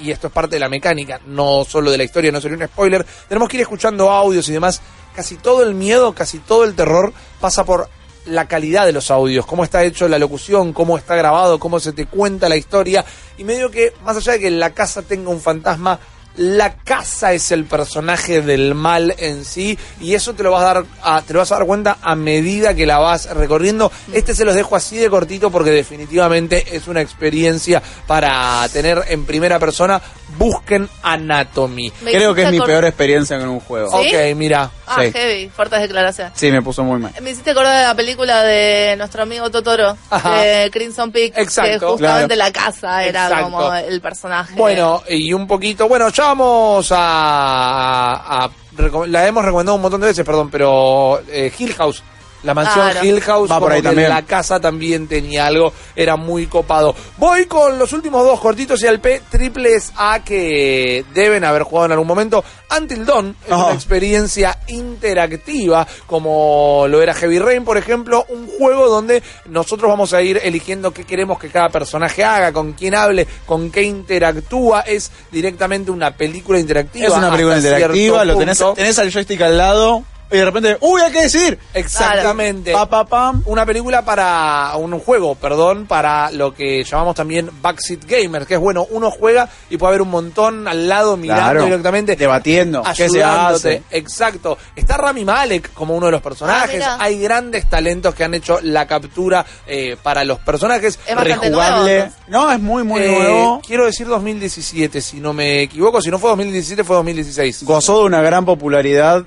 y 0.00 0.10
esto 0.10 0.26
es 0.26 0.32
parte 0.32 0.56
de 0.56 0.60
la 0.60 0.68
mecánica, 0.68 1.20
no 1.26 1.64
solo 1.64 1.92
de 1.92 1.98
la 1.98 2.02
historia, 2.02 2.32
no 2.32 2.40
sería 2.40 2.56
un 2.58 2.66
spoiler, 2.66 3.06
tenemos 3.28 3.48
que 3.48 3.58
ir 3.58 3.60
escuchando 3.60 4.10
audios 4.10 4.48
y 4.48 4.52
demás 4.52 4.82
casi 5.14 5.36
todo 5.36 5.62
el 5.62 5.74
miedo, 5.74 6.12
casi 6.14 6.38
todo 6.38 6.64
el 6.64 6.74
terror 6.74 7.12
pasa 7.40 7.64
por 7.64 7.88
la 8.26 8.48
calidad 8.48 8.86
de 8.86 8.92
los 8.92 9.10
audios, 9.10 9.46
cómo 9.46 9.64
está 9.64 9.82
hecho 9.84 10.08
la 10.08 10.18
locución, 10.18 10.72
cómo 10.72 10.96
está 10.96 11.14
grabado, 11.14 11.58
cómo 11.58 11.78
se 11.80 11.92
te 11.92 12.06
cuenta 12.06 12.48
la 12.48 12.56
historia. 12.56 13.04
Y 13.36 13.44
medio 13.44 13.70
que, 13.70 13.92
más 14.04 14.16
allá 14.16 14.32
de 14.32 14.40
que 14.40 14.50
la 14.50 14.70
casa 14.70 15.02
tenga 15.02 15.30
un 15.30 15.40
fantasma, 15.40 15.98
la 16.36 16.74
casa 16.76 17.32
es 17.32 17.52
el 17.52 17.64
personaje 17.64 18.40
del 18.42 18.74
mal 18.74 19.14
en 19.18 19.44
sí 19.44 19.78
y 20.00 20.14
eso 20.14 20.34
te 20.34 20.42
lo 20.42 20.50
vas 20.50 20.62
a 20.62 20.74
dar 20.74 20.84
a, 21.02 21.22
te 21.22 21.32
lo 21.32 21.38
vas 21.40 21.52
a 21.52 21.56
dar 21.58 21.66
cuenta 21.66 21.98
a 22.02 22.14
medida 22.16 22.74
que 22.74 22.86
la 22.86 22.98
vas 22.98 23.30
recorriendo. 23.34 23.92
Este 24.12 24.34
se 24.34 24.44
los 24.44 24.54
dejo 24.54 24.74
así 24.76 24.96
de 24.96 25.08
cortito 25.10 25.50
porque 25.50 25.70
definitivamente 25.70 26.76
es 26.76 26.88
una 26.88 27.00
experiencia 27.00 27.82
para 28.06 28.66
tener 28.72 29.04
en 29.08 29.24
primera 29.24 29.58
persona. 29.58 30.00
Busquen 30.38 30.88
Anatomy. 31.02 31.92
Me 32.02 32.10
Creo 32.12 32.34
que 32.34 32.42
es 32.42 32.50
mi 32.50 32.60
peor 32.60 32.84
experiencia 32.84 33.38
con 33.38 33.48
un 33.48 33.60
juego. 33.60 33.90
¿Sí? 34.02 34.08
Ok, 34.14 34.34
mira. 34.36 34.70
Ah, 34.86 35.02
Sí. 35.04 35.12
heavy, 35.12 35.48
fuertes 35.48 35.80
declaraciones. 35.80 36.32
Sí, 36.36 36.50
me 36.50 36.60
puso 36.62 36.82
muy 36.82 36.98
mal. 36.98 37.12
Me 37.22 37.30
hiciste 37.30 37.50
acordar 37.52 37.78
de 37.80 37.84
la 37.86 37.94
película 37.94 38.42
de 38.42 38.96
nuestro 38.96 39.22
amigo 39.22 39.50
Totoro, 39.50 39.96
Ajá. 40.10 40.40
de 40.42 40.70
Crimson 40.70 41.10
Peak, 41.12 41.34
Exacto. 41.36 41.70
que 41.70 41.78
justamente 41.92 42.34
Claro. 42.34 42.50
la 42.50 42.52
casa 42.52 43.04
era 43.04 43.24
Exacto. 43.28 43.44
como 43.44 43.74
el 43.74 44.00
personaje. 44.00 44.54
Bueno, 44.56 45.02
y 45.08 45.32
un 45.32 45.46
poquito, 45.46 45.88
bueno, 45.88 46.08
ya 46.10 46.23
vamos 46.28 46.90
a, 46.90 48.44
a 48.44 48.50
reco- 48.76 49.06
la 49.06 49.26
hemos 49.26 49.44
recomendado 49.44 49.76
un 49.76 49.82
montón 49.82 50.00
de 50.00 50.08
veces, 50.08 50.24
perdón, 50.24 50.48
pero 50.50 51.20
eh, 51.28 51.52
Hill 51.56 51.74
House, 51.74 52.02
la 52.44 52.54
mansión 52.54 52.90
Claro. 52.90 53.04
Hill 53.06 53.20
House, 53.22 53.50
Va 53.50 53.58
por 53.58 53.72
ahí 53.72 53.80
que 53.80 53.88
también. 53.88 54.08
la 54.08 54.22
casa 54.22 54.60
también 54.60 55.08
tenía 55.08 55.46
algo, 55.46 55.72
era 55.96 56.16
muy 56.16 56.46
copado. 56.46 56.94
Voy 57.16 57.46
con 57.46 57.78
los 57.78 57.92
últimos 57.92 58.24
dos 58.24 58.38
cortitos 58.40 58.82
y 58.82 58.86
al 58.86 59.00
P, 59.00 59.22
triples 59.30 59.92
A 59.96 60.22
que 60.24 61.04
deben 61.14 61.44
haber 61.44 61.62
jugado 61.62 61.86
en 61.86 61.92
algún 61.92 62.06
momento. 62.08 62.44
Until 62.76 63.04
Dawn 63.06 63.36
es 63.46 63.52
Oh. 63.52 63.66
una 63.66 63.74
experiencia 63.74 64.58
interactiva, 64.68 65.86
como 66.06 66.86
lo 66.88 67.00
era 67.02 67.14
Heavy 67.14 67.38
Rain, 67.38 67.64
por 67.64 67.76
ejemplo, 67.78 68.24
un 68.28 68.46
juego 68.48 68.88
donde 68.88 69.22
nosotros 69.46 69.88
vamos 69.88 70.12
a 70.12 70.22
ir 70.22 70.40
eligiendo 70.42 70.92
qué 70.92 71.04
queremos 71.04 71.38
que 71.38 71.48
cada 71.48 71.68
personaje 71.68 72.24
haga, 72.24 72.52
con 72.52 72.72
quién 72.72 72.94
hable, 72.94 73.26
con 73.46 73.70
qué 73.70 73.82
interactúa. 73.82 74.80
Es 74.80 75.10
directamente 75.30 75.90
una 75.90 76.16
película 76.16 76.58
interactiva. 76.58 77.06
Es 77.06 77.12
una 77.14 77.30
película 77.30 77.56
interactiva, 77.56 78.24
lo 78.24 78.36
tenés, 78.36 78.62
tenés 78.74 78.98
al 78.98 79.12
joystick 79.12 79.40
al 79.42 79.56
lado 79.58 80.04
y 80.30 80.36
de 80.38 80.44
repente, 80.44 80.76
¡uy, 80.80 81.00
hay 81.00 81.12
que 81.12 81.22
decir! 81.22 81.58
Exactamente. 81.74 82.72
Pa, 82.72 82.86
pa, 82.88 83.04
pam. 83.04 83.42
Una 83.46 83.64
película 83.64 84.04
para 84.04 84.72
un 84.76 84.98
juego, 84.98 85.34
perdón, 85.34 85.86
para 85.86 86.30
lo 86.32 86.52
que 86.54 86.82
llamamos 86.82 87.14
también 87.14 87.50
backseat 87.62 88.04
gamer, 88.04 88.46
que 88.46 88.54
es 88.54 88.60
bueno, 88.60 88.86
uno 88.90 89.10
juega 89.10 89.48
y 89.70 89.76
puede 89.76 89.90
haber 89.90 90.02
un 90.02 90.10
montón 90.10 90.66
al 90.66 90.88
lado 90.88 91.16
mirando 91.16 91.42
Claro. 91.44 91.64
directamente, 91.66 92.16
Debatiendo. 92.16 92.82
¿Qué 92.96 93.08
se 93.08 93.22
ayudándote. 93.22 93.76
hace? 93.76 93.82
Exacto. 93.98 94.58
Está 94.74 94.96
Rami 94.96 95.24
Malek 95.24 95.72
como 95.72 95.94
uno 95.94 96.06
de 96.06 96.12
los 96.12 96.22
personajes. 96.22 96.82
Ah. 96.84 96.96
Hay 97.00 97.20
grandes 97.20 97.68
talentos 97.68 98.14
que 98.14 98.24
han 98.24 98.34
hecho 98.34 98.58
la 98.62 98.86
captura 98.86 99.44
eh, 99.66 99.96
para 100.02 100.24
los 100.24 100.38
personajes. 100.40 100.98
Es 101.06 101.16
Rejugable. 101.16 101.98
nuevo. 101.98 102.12
No, 102.28 102.50
es 102.50 102.60
muy, 102.60 102.82
muy 102.82 103.02
Eh, 103.02 103.08
nuevo. 103.16 103.60
Quiero 103.66 103.84
decir 103.86 104.06
2017, 104.06 105.00
si 105.00 105.20
no 105.20 105.32
me 105.32 105.62
equivoco. 105.62 106.00
Si 106.00 106.10
no 106.10 106.18
fue 106.18 106.30
2017, 106.30 106.82
fue 106.84 106.96
2016. 106.96 107.64
Gozó 107.64 108.00
de 108.00 108.04
una 108.06 108.22
gran 108.22 108.44
popularidad 108.44 109.24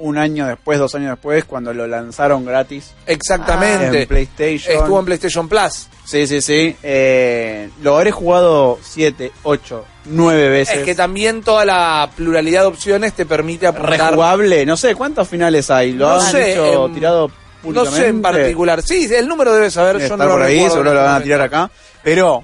un 0.00 0.18
año 0.18 0.46
después, 0.46 0.78
dos 0.78 0.94
años 0.94 1.10
después, 1.10 1.44
cuando 1.44 1.72
lo 1.72 1.86
lanzaron 1.86 2.44
gratis 2.44 2.92
Exactamente. 3.06 4.02
en 4.02 4.08
PlayStation. 4.08 4.76
Estuvo 4.76 4.98
en 4.98 5.04
PlayStation 5.04 5.48
Plus. 5.48 5.88
Sí, 6.04 6.26
sí, 6.26 6.40
sí. 6.40 6.76
Eh, 6.82 7.70
lo 7.82 7.96
habré 7.96 8.10
jugado 8.10 8.78
siete, 8.82 9.30
ocho, 9.42 9.84
nueve 10.06 10.48
veces. 10.48 10.78
Es 10.78 10.84
que 10.84 10.94
también 10.94 11.42
toda 11.42 11.64
la 11.64 12.10
pluralidad 12.16 12.62
de 12.62 12.66
opciones 12.68 13.12
te 13.12 13.26
permite 13.26 13.66
apuntar. 13.66 14.10
Rejugable. 14.10 14.66
No 14.66 14.76
sé, 14.76 14.94
¿cuántos 14.94 15.28
finales 15.28 15.70
hay? 15.70 15.92
¿Lo 15.92 16.08
No 16.08 16.14
han 16.20 16.32
sé, 16.32 16.52
hecho 16.52 16.86
em, 16.86 16.94
tirado 16.94 17.30
No 17.62 17.84
sé 17.84 18.08
en 18.08 18.22
particular. 18.22 18.82
Sí, 18.82 19.08
el 19.14 19.28
número 19.28 19.52
debe 19.52 19.70
saber. 19.70 19.96
Debe 19.98 20.08
Yo 20.08 20.14
estar 20.14 20.28
no 20.28 20.38
lo 20.38 20.44
ahí, 20.44 20.60
seguro 20.64 20.90
en 20.90 20.96
lo 20.96 21.02
van 21.02 21.20
a 21.20 21.22
tirar 21.22 21.40
acá. 21.42 21.70
Pero, 22.02 22.42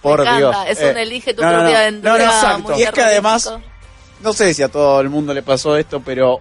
por 0.00 0.22
Dios. 0.36 0.56
es 0.66 0.80
eh, 0.80 0.90
un 0.90 0.96
elige 0.96 1.34
tu 1.34 1.42
no, 1.42 1.48
propia 1.48 1.70
no, 1.70 1.76
aventura. 1.76 2.12
no, 2.12 2.18
no, 2.18 2.24
exacto. 2.24 2.72
muy 2.72 2.80
Y 2.80 2.82
es 2.82 2.90
que 2.90 3.02
además, 3.02 3.52
no 4.22 4.32
sé 4.32 4.54
si 4.54 4.62
a 4.62 4.68
todo 4.68 5.00
el 5.00 5.10
mundo 5.10 5.34
le 5.34 5.42
pasó 5.42 5.76
esto, 5.76 6.00
pero 6.00 6.40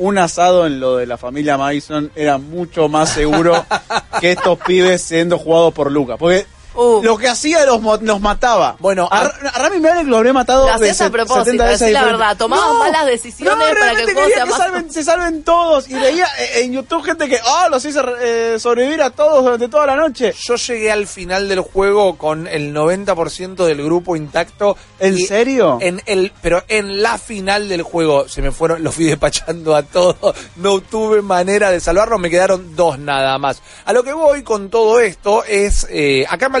un 0.00 0.16
asado 0.16 0.66
en 0.66 0.80
lo 0.80 0.96
de 0.96 1.06
la 1.06 1.18
familia 1.18 1.58
Mason 1.58 2.10
era 2.16 2.38
mucho 2.38 2.88
más 2.88 3.10
seguro 3.10 3.64
que 4.20 4.32
estos 4.32 4.58
pibes 4.60 5.02
siendo 5.02 5.38
jugados 5.38 5.74
por 5.74 5.92
Lucas. 5.92 6.16
Porque 6.18 6.46
Uh. 6.82 7.02
lo 7.02 7.18
que 7.18 7.28
hacía 7.28 7.64
los, 7.66 7.80
los 8.02 8.20
mataba. 8.20 8.76
Bueno, 8.78 9.08
a, 9.10 9.20
a- 9.22 9.58
Rami 9.58 9.80
Malek 9.80 10.06
lo 10.06 10.16
habría 10.16 10.32
matado 10.32 10.66
Lo 10.66 10.74
hacías 10.74 10.98
de 10.98 11.04
a 11.04 11.10
propósito, 11.10 11.44
70 11.44 11.64
veces 11.64 11.80
decí 11.80 11.92
la 11.92 12.04
verdad, 12.04 12.36
tomaba 12.36 12.72
malas 12.74 13.06
decisiones 13.06 13.54
no, 13.54 13.58
para 13.60 13.70
que 13.70 13.72
el 13.72 13.76
realmente 13.84 14.12
juego 14.14 14.28
quería 14.28 14.46
sea 14.46 14.46
que 14.46 14.62
salven- 14.62 14.90
se 14.90 15.04
salven 15.04 15.42
todos. 15.42 15.88
Y 15.88 15.94
veía 15.94 16.26
eh, 16.38 16.62
en 16.64 16.72
YouTube 16.72 17.02
gente 17.04 17.28
que, 17.28 17.38
ah, 17.44 17.68
los 17.70 17.84
hice 17.84 18.00
eh, 18.22 18.56
sobrevivir 18.58 19.02
a 19.02 19.10
todos 19.10 19.44
durante 19.44 19.68
toda 19.68 19.86
la 19.86 19.96
noche. 19.96 20.32
Yo 20.42 20.56
llegué 20.56 20.90
al 20.90 21.06
final 21.06 21.48
del 21.48 21.60
juego 21.60 22.16
con 22.16 22.46
el 22.46 22.74
90% 22.74 23.64
del 23.66 23.82
grupo 23.84 24.16
intacto. 24.16 24.76
¿En 24.98 25.18
y 25.18 25.22
serio? 25.22 25.78
En 25.80 26.00
el, 26.06 26.32
pero 26.40 26.62
en 26.68 27.02
la 27.02 27.18
final 27.18 27.68
del 27.68 27.82
juego 27.82 28.28
se 28.28 28.40
me 28.42 28.52
fueron, 28.52 28.82
los 28.82 28.94
fui 28.94 29.04
despachando 29.04 29.74
a 29.76 29.82
todos. 29.82 30.16
No 30.56 30.80
tuve 30.80 31.20
manera 31.22 31.70
de 31.70 31.80
salvarlos, 31.80 32.18
me 32.20 32.30
quedaron 32.30 32.74
dos 32.76 32.98
nada 32.98 33.36
más. 33.38 33.60
A 33.84 33.92
lo 33.92 34.02
que 34.02 34.12
voy 34.12 34.42
con 34.42 34.70
todo 34.70 35.00
esto 35.00 35.44
es, 35.44 35.86
eh, 35.90 36.24
acá 36.28 36.46
en 36.46 36.52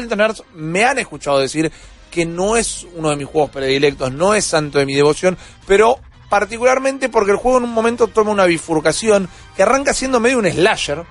Me 0.54 0.84
han 0.84 0.98
escuchado 0.98 1.38
decir 1.38 1.70
que 2.10 2.24
no 2.26 2.56
es 2.56 2.86
uno 2.96 3.10
de 3.10 3.16
mis 3.16 3.26
juegos 3.26 3.50
predilectos, 3.50 4.12
no 4.12 4.34
es 4.34 4.44
santo 4.44 4.78
de 4.78 4.86
mi 4.86 4.94
devoción, 4.94 5.38
pero 5.66 5.98
particularmente 6.28 7.08
porque 7.08 7.32
el 7.32 7.36
juego 7.36 7.58
en 7.58 7.64
un 7.64 7.72
momento 7.72 8.06
toma 8.08 8.30
una 8.30 8.46
bifurcación 8.46 9.28
que 9.56 9.62
arranca 9.62 9.94
siendo 9.94 10.20
medio 10.20 10.38
un 10.38 10.50
slasher 10.50 11.04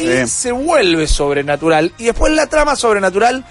y 0.00 0.06
Sí. 0.06 0.26
se 0.28 0.52
vuelve 0.52 1.06
sobrenatural 1.06 1.92
y 1.98 2.04
después 2.06 2.32
la 2.32 2.46
trama 2.48 2.74
sobrenatural 2.74 3.44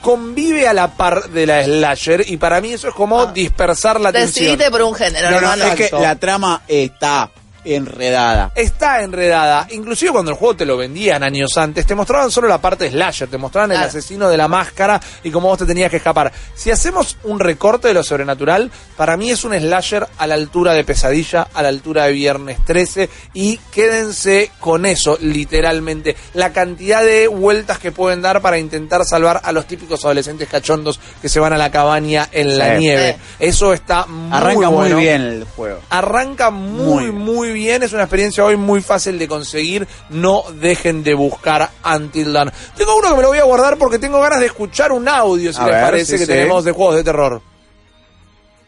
convive 0.00 0.68
a 0.68 0.72
la 0.72 0.92
par 0.96 1.30
de 1.30 1.46
la 1.46 1.64
slasher 1.64 2.24
y 2.30 2.36
para 2.36 2.60
mí 2.60 2.72
eso 2.72 2.88
es 2.88 2.94
como 2.94 3.20
Ah. 3.22 3.32
dispersar 3.32 4.00
la 4.00 4.10
atención. 4.10 4.44
Decidite 4.44 4.70
por 4.70 4.82
un 4.82 4.94
género, 4.94 5.40
No, 5.40 5.52
es 5.54 5.74
que 5.74 5.90
la 5.96 6.14
trama 6.16 6.62
está 6.68 7.30
enredada. 7.66 8.52
Está 8.54 9.02
enredada, 9.02 9.66
inclusive 9.70 10.12
cuando 10.12 10.30
el 10.30 10.36
juego 10.36 10.56
te 10.56 10.64
lo 10.66 10.76
vendían 10.76 11.22
años 11.22 11.56
antes, 11.56 11.84
te 11.86 11.94
mostraban 11.94 12.30
solo 12.30 12.48
la 12.48 12.60
parte 12.60 12.88
slasher, 12.90 13.28
te 13.28 13.38
mostraban 13.38 13.72
el 13.72 13.78
asesino 13.78 14.28
de 14.28 14.36
la 14.36 14.48
máscara 14.48 15.00
y 15.24 15.30
cómo 15.30 15.48
vos 15.48 15.58
te 15.58 15.66
tenías 15.66 15.90
que 15.90 15.96
escapar. 15.98 16.32
Si 16.54 16.70
hacemos 16.70 17.16
un 17.24 17.40
recorte 17.40 17.88
de 17.88 17.94
lo 17.94 18.02
sobrenatural, 18.02 18.70
para 18.96 19.16
mí 19.16 19.30
es 19.30 19.44
un 19.44 19.52
slasher 19.58 20.06
a 20.18 20.26
la 20.26 20.34
altura 20.34 20.72
de 20.72 20.84
Pesadilla, 20.84 21.48
a 21.52 21.62
la 21.62 21.68
altura 21.68 22.04
de 22.04 22.12
Viernes 22.12 22.64
13 22.64 23.08
y 23.34 23.58
quédense 23.72 24.50
con 24.60 24.86
eso, 24.86 25.18
literalmente. 25.20 26.16
La 26.34 26.52
cantidad 26.52 27.04
de 27.04 27.28
vueltas 27.28 27.78
que 27.78 27.92
pueden 27.92 28.22
dar 28.22 28.40
para 28.40 28.58
intentar 28.58 29.04
salvar 29.04 29.40
a 29.44 29.52
los 29.52 29.66
típicos 29.66 30.04
adolescentes 30.04 30.48
cachondos 30.48 31.00
que 31.20 31.28
se 31.28 31.40
van 31.40 31.52
a 31.52 31.58
la 31.58 31.70
cabaña 31.70 32.28
en 32.32 32.58
la 32.58 32.74
Sí. 32.74 32.80
nieve. 32.80 33.16
Eso 33.38 33.72
está 33.72 34.06
muy 34.06 34.36
Arranca 34.36 34.70
muy 34.70 34.92
bien 34.94 35.22
el 35.22 35.44
juego. 35.44 35.80
Arranca 35.90 36.50
muy, 36.50 37.10
Muy 37.10 37.12
muy 37.12 37.52
bien. 37.56 37.82
Es 37.82 37.92
una 37.92 38.02
experiencia 38.04 38.44
hoy 38.44 38.56
muy 38.56 38.80
fácil 38.80 39.18
de 39.18 39.26
conseguir. 39.26 39.88
No 40.10 40.44
dejen 40.60 41.02
de 41.02 41.14
buscar 41.14 41.68
Until 41.84 42.32
Dawn. 42.32 42.52
Tengo 42.76 42.96
uno 42.96 43.08
que 43.10 43.16
me 43.16 43.22
lo 43.22 43.28
voy 43.28 43.38
a 43.38 43.44
guardar 43.44 43.76
porque 43.76 43.98
tengo 43.98 44.20
ganas 44.20 44.38
de 44.40 44.46
escuchar 44.46 44.92
un 44.92 45.08
audio, 45.08 45.52
si 45.52 45.60
A 45.60 45.64
les 45.64 45.72
ver, 45.74 45.82
parece, 45.84 46.12
sí, 46.12 46.18
que 46.18 46.26
sí. 46.26 46.32
tenemos 46.32 46.64
de 46.64 46.72
juegos 46.72 46.94
de 46.96 47.04
terror. 47.04 47.42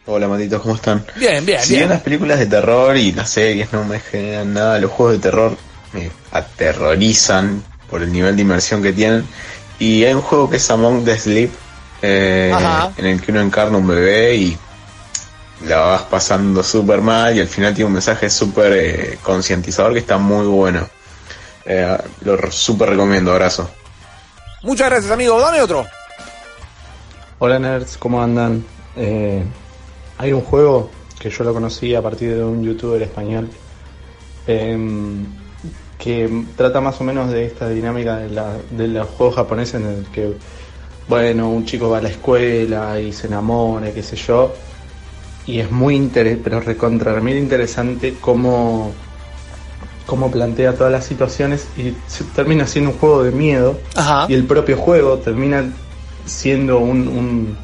Hola 0.07 0.27
malditos, 0.27 0.63
¿cómo 0.63 0.75
están? 0.75 1.05
Bien, 1.17 1.45
bien, 1.45 1.61
si 1.63 1.71
bien 1.75 1.81
bien. 1.81 1.91
las 1.91 2.01
películas 2.01 2.39
de 2.39 2.47
terror 2.47 2.97
y 2.97 3.13
las 3.13 3.29
series 3.29 3.71
no 3.75 3.85
me 3.85 4.01
generan 4.01 4.55
nada, 4.55 4.79
los 4.79 4.91
juegos 4.91 5.17
de 5.17 5.21
terror 5.21 5.55
me 5.93 6.11
aterrorizan 6.33 7.63
por 7.91 8.03
el 8.03 8.11
nivel 8.11 8.35
de 8.37 8.43
inmersión 8.43 8.83
que 8.83 8.93
tienen. 8.95 9.27
Y 9.79 10.05
hay 10.05 10.15
un 10.15 10.23
juego 10.23 10.49
que 10.49 10.57
es 10.57 10.71
Among 10.71 11.05
the 11.05 11.19
Sleep, 11.19 11.51
eh, 12.01 12.53
en 12.97 13.07
el 13.07 13.21
que 13.21 13.33
uno 13.33 13.41
encarna 13.43 13.77
un 13.79 13.87
bebé 13.87 14.35
y 14.37 14.59
la 15.67 15.79
vas 15.79 16.03
pasando 16.03 16.63
súper 16.63 17.01
mal 17.01 17.37
y 17.37 17.41
al 17.41 17.49
final 17.49 17.75
tiene 17.75 17.87
un 17.87 17.93
mensaje 17.95 18.31
súper 18.31 18.73
eh, 18.73 19.19
concientizador 19.23 19.93
que 19.93 19.99
está 20.01 20.19
muy 20.19 20.47
bueno. 20.47 20.89
Eh, 21.65 21.99
lo 22.23 22.51
súper 22.51 22.91
recomiendo, 22.91 23.33
abrazo. 23.33 23.69
Muchas 24.63 24.89
gracias, 24.91 25.13
amigo. 25.13 25.41
Dame 25.41 25.61
otro. 25.61 25.87
Hola 27.41 27.59
nerds, 27.59 27.97
¿cómo 27.97 28.23
andan? 28.23 28.65
Eh, 28.97 29.43
hay 30.19 30.33
un 30.33 30.41
juego 30.41 30.91
que 31.19 31.31
yo 31.31 31.45
lo 31.45 31.53
conocí 31.55 31.95
a 31.95 32.03
partir 32.03 32.35
de 32.35 32.43
un 32.45 32.63
youtuber 32.65 33.01
español 33.03 33.49
em, 34.47 35.25
que 35.99 36.45
trata 36.57 36.81
más 36.81 37.01
o 37.01 37.05
menos 37.05 37.31
de 37.31 37.45
esta 37.47 37.69
dinámica 37.69 38.17
de, 38.17 38.31
la- 38.31 38.57
de 38.71 38.89
los 38.89 39.09
juegos 39.11 39.37
japoneses 39.37 39.75
en 39.77 39.87
el 39.87 40.07
que, 40.07 40.33
bueno, 41.09 41.51
un 41.51 41.65
chico 41.67 41.91
va 41.91 41.99
a 41.99 42.03
la 42.03 42.09
escuela 42.09 42.99
y 43.01 43.13
se 43.13 43.27
enamora, 43.27 43.89
y 43.91 43.93
qué 43.93 44.03
sé 44.03 44.17
yo, 44.17 44.55
y 45.49 45.61
es 45.61 45.71
muy 45.71 45.97
interesante, 45.97 46.43
pero 46.45 46.61
recontra, 46.61 47.15
interesante 47.39 48.15
cómo, 48.21 48.93
cómo 50.07 50.31
plantea 50.31 50.75
todas 50.75 50.93
las 50.93 51.07
situaciones 51.07 51.67
y 51.77 51.95
se 52.07 52.25
termina 52.25 52.67
siendo 52.67 52.91
un 52.91 52.99
juego 52.99 53.23
de 53.25 53.33
miedo 53.33 53.79
Ajá. 53.97 54.27
y 54.29 54.35
el 54.35 54.45
propio 54.45 54.77
juego 54.77 55.17
termina 55.19 55.65
siendo 56.27 56.79
un, 56.79 57.09
un- 57.09 57.57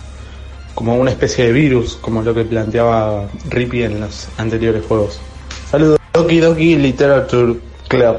como 0.75 0.97
una 0.97 1.11
especie 1.11 1.44
de 1.47 1.53
virus, 1.53 1.97
como 2.01 2.23
lo 2.23 2.35
que 2.35 2.44
planteaba 2.44 3.29
Rippy 3.51 3.83
en 3.85 4.01
los 4.01 4.29
anteriores 4.38 4.83
juegos. 4.87 5.20
Saludos. 5.70 5.99
Doki 6.14 6.38
Doki 6.40 6.77
Literature 6.77 7.57
Club. 7.88 8.16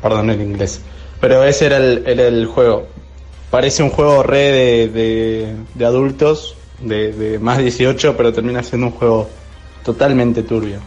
Perdón 0.00 0.30
el 0.30 0.40
inglés. 0.40 0.80
Pero 1.20 1.44
ese 1.44 1.66
era 1.66 1.76
el, 1.76 2.02
era 2.06 2.28
el 2.28 2.46
juego. 2.46 2.86
Parece 3.50 3.82
un 3.82 3.90
juego 3.90 4.22
re 4.22 4.38
de, 4.52 4.88
de, 4.88 5.54
de 5.74 5.84
adultos, 5.84 6.54
de, 6.80 7.38
más 7.40 7.58
18, 7.58 8.16
pero 8.16 8.32
termina 8.32 8.62
siendo 8.62 8.88
un 8.88 8.92
juego 8.92 9.28
totalmente 9.84 10.42
turbio. 10.42 10.80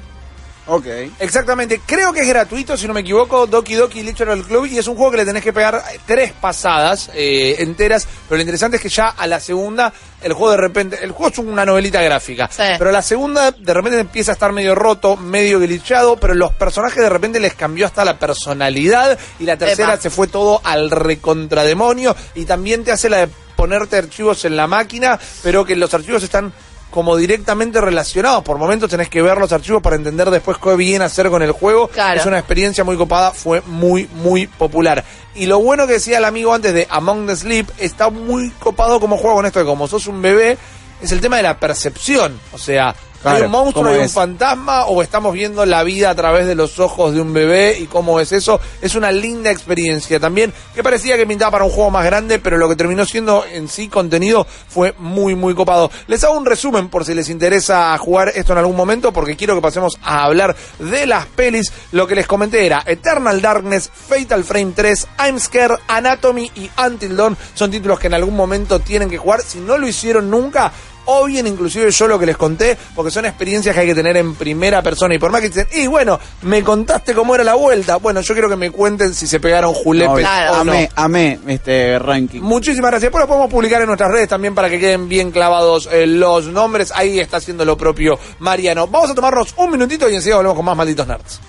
Ok. 0.66 0.86
Exactamente, 1.20 1.82
creo 1.86 2.14
que 2.14 2.22
es 2.22 2.28
gratuito, 2.28 2.78
si 2.78 2.88
no 2.88 2.94
me 2.94 3.02
equivoco, 3.02 3.48
Doki 3.48 3.74
Doki 3.76 4.02
Literal 4.02 4.42
Club, 4.44 4.66
y 4.68 4.78
es 4.78 4.88
un 4.88 4.96
juego 4.96 5.12
que 5.12 5.18
le 5.18 5.26
tenés 5.26 5.44
que 5.44 5.52
pegar 5.52 5.84
tres 6.06 6.32
pasadas 6.32 7.12
eh, 7.14 7.56
enteras, 7.60 8.08
pero 8.30 8.38
lo 8.38 8.44
interesante 8.44 8.78
es 8.78 8.84
que 8.84 8.88
ya 8.90 9.10
a 9.10 9.28
la 9.28 9.42
segunda, 9.42 9.92
el 10.22 10.32
juego 10.32 10.52
de 10.52 10.58
repente, 10.58 11.00
el 11.04 11.12
juego 11.12 11.32
es 11.34 11.38
una 11.40 11.66
novelita 11.66 12.02
gráfica, 12.02 12.50
Sí. 12.50 12.64
pero 12.78 12.92
la 12.94 13.02
segunda 13.02 13.52
de 13.52 13.74
repente 13.74 14.00
empieza 14.00 14.32
a 14.32 14.36
estar 14.36 14.54
medio 14.54 14.74
roto, 14.74 15.18
medio 15.18 15.60
glitchado, 15.60 16.16
pero 16.16 16.34
los 16.34 16.54
personajes 16.54 17.02
de 17.04 17.10
repente 17.10 17.42
les 17.42 17.56
cambió 17.56 17.86
hasta 17.86 18.06
la 18.06 18.18
personalidad, 18.18 19.20
y 19.40 19.44
la 19.44 19.58
tercera 19.58 19.94
Epa. 19.96 20.02
se 20.02 20.10
fue 20.10 20.28
todo 20.28 20.62
al 20.64 20.90
recontrademonio, 20.92 22.16
y 22.36 22.46
también 22.46 22.84
te 22.84 22.92
hace 22.92 23.10
la 23.10 23.18
de 23.18 23.30
ponerte 23.56 23.98
archivos 23.98 24.46
en 24.46 24.56
la 24.56 24.68
máquina, 24.68 25.20
pero 25.42 25.66
que 25.66 25.76
los 25.76 25.94
archivos 25.94 26.24
están 26.24 26.54
como 26.94 27.18
directamente 27.18 27.82
relacionados. 27.82 28.44
Por 28.44 28.60
momentos 28.60 28.90
tenés 28.90 29.10
que 29.10 29.22
ver 29.22 29.40
los 29.40 29.52
archivos 29.52 29.82
para 29.82 29.96
entender 29.96 30.30
después 30.30 30.58
qué 30.60 30.76
viene 30.76 31.04
a 31.04 31.08
hacer 31.08 31.30
con 31.30 31.42
el 31.42 31.52
juego. 31.52 31.88
Claro. 31.88 32.20
Es 32.20 32.26
una 32.28 32.38
experiencia 32.38 32.84
muy 32.84 32.96
copada, 32.96 33.32
fue 33.32 33.62
muy, 33.66 34.08
muy 34.14 34.46
popular. 34.46 35.04
Y 35.34 35.48
lo 35.48 35.60
bueno 35.60 35.88
que 35.88 35.94
decía 35.94 36.20
el 36.20 36.26
amigo 36.26 36.54
antes 36.54 36.72
de 36.72 36.88
Among 36.92 37.26
the 37.26 37.36
Sleep, 37.36 37.68
está 37.80 38.12
muy 38.12 38.52
copado 38.52 39.00
como 39.00 39.18
juego 39.18 39.38
con 39.38 39.48
esto 39.48 39.58
de 39.58 39.66
como 39.66 39.88
sos 39.88 40.06
un 40.06 40.22
bebé, 40.22 40.56
es 41.02 41.12
el 41.12 41.20
tema 41.20 41.38
de 41.38 41.44
la 41.44 41.58
percepción. 41.58 42.40
O 42.54 42.60
sea, 42.60 42.96
¿hay 43.24 43.42
un 43.44 43.52
monstruo, 43.52 43.84
¿cómo 43.84 43.96
hay 43.96 44.02
un 44.02 44.10
fantasma 44.10 44.86
o 44.86 45.02
estamos 45.02 45.34
viendo 45.34 45.66
la 45.66 45.84
vida 45.84 46.10
a 46.10 46.16
través 46.16 46.46
de 46.46 46.56
los 46.56 46.80
ojos 46.80 47.14
de 47.14 47.22
un 47.22 47.34
bebé 47.34 47.78
y 47.80 47.86
cómo 47.86 48.20
es 48.20 48.32
eso? 48.32 48.60
Es 48.82 48.96
una 48.96 49.12
linda 49.12 49.52
experiencia 49.52 50.20
también, 50.20 50.54
que 50.74 50.84
parecía 50.84 51.18
que 51.18 51.26
pintaba 51.26 51.52
para 51.52 51.64
un 51.66 51.72
juego 51.72 51.92
más 51.92 52.06
grande, 52.06 52.40
pero 52.40 52.58
lo 52.58 52.70
que 52.70 52.76
terminó 52.76 53.06
siendo 53.06 53.46
en 53.46 53.68
sí 53.68 53.88
contenido 53.88 54.46
fue 54.68 54.94
muy, 54.98 55.36
muy 55.36 55.54
copado. 55.56 55.92
Les 56.08 56.24
hago 56.24 56.38
un 56.38 56.46
resumen 56.46 56.90
por 56.90 57.06
si 57.06 57.14
les 57.14 57.30
interesa 57.30 57.98
jugar 57.98 58.32
esto 58.36 58.54
en 58.54 58.60
algún 58.60 58.76
momento, 58.76 59.12
porque 59.12 59.36
quiero 59.36 59.56
que 59.56 59.62
pasemos 59.62 59.98
a 60.02 60.24
hablar 60.24 60.56
de 60.80 61.06
las 61.06 61.26
pelis. 61.28 61.72
Lo 61.92 62.08
que 62.08 62.16
les 62.16 62.28
comenté 62.28 62.66
era 62.66 62.84
Eternal 62.86 63.42
Darkness, 63.42 63.90
Fatal 63.90 64.44
Frame 64.44 64.74
3, 64.76 65.08
I'm 65.26 65.40
Scared, 65.40 65.80
Anatomy 65.88 66.52
y 66.56 66.70
Until 66.86 67.16
Dawn. 67.16 67.38
Son 67.54 67.72
títulos 67.72 68.00
que 68.00 68.08
en 68.08 68.14
algún 68.14 68.36
momento 68.36 68.80
tienen 68.80 69.10
que 69.10 69.18
jugar. 69.18 69.42
Si 69.42 69.60
no 69.60 69.78
lo 69.78 69.88
hicieron 69.88 70.30
nunca, 70.30 70.72
o 71.06 71.26
bien 71.26 71.48
inclusive 71.48 71.92
yo 71.92 72.08
lo 72.08 72.18
que 72.20 72.26
les 72.26 72.38
conté, 72.38 72.78
porque 72.96 73.12
son 73.12 73.26
experiencias 73.26 73.74
que 73.74 73.82
hay 73.82 73.88
que 73.88 73.96
tener 73.96 74.18
en 74.18 74.36
primera 74.36 74.82
persona. 74.82 75.16
Y 75.16 75.20
por 75.20 75.32
más 75.32 75.42
que 75.42 75.50
dicen, 75.50 75.68
y 75.74 75.88
bueno, 75.88 76.20
me 76.44 76.64
contaste 76.64 77.14
cómo 77.14 77.36
era 77.36 77.44
la 77.44 77.56
vuelta. 77.56 77.98
Bueno, 77.98 78.22
yo 78.22 78.34
quiero 78.34 78.50
que 78.50 78.56
me 78.56 78.72
cuenten 78.72 79.14
si 79.14 79.28
se 79.28 79.40
pegaron 79.40 79.74
julepes 79.74 80.20
Claro. 80.20 80.52
o 80.62 80.64
no. 80.64 80.72
amé, 80.72 80.90
amé 80.96 81.40
este 81.48 82.00
ranking. 82.00 82.42
Muchísimas 82.42 82.92
gracias. 82.92 83.04
Después 83.12 83.22
lo 83.24 83.28
podemos 83.28 83.50
publicar 83.52 83.82
en 83.82 83.88
nuestras 83.88 84.12
redes 84.12 84.30
también 84.30 84.56
para 84.56 84.70
que 84.70 84.80
queden 84.80 85.08
bien 85.10 85.32
clavados 85.32 85.90
eh, 85.92 86.06
los 86.08 86.46
nombres. 86.48 86.92
Ahí 86.96 87.20
está 87.20 87.38
haciendo 87.38 87.66
lo 87.66 87.78
propio 87.78 88.18
Mariano. 88.40 88.88
Vamos 88.88 89.10
a 89.12 89.16
tomarnos 89.16 89.54
un 89.58 89.72
minutito 89.72 90.10
y 90.10 90.16
enseguida 90.16 90.38
volvemos 90.38 90.56
con 90.58 90.66
más 90.66 90.78
malditos 90.78 91.08
nerds. 91.08 91.40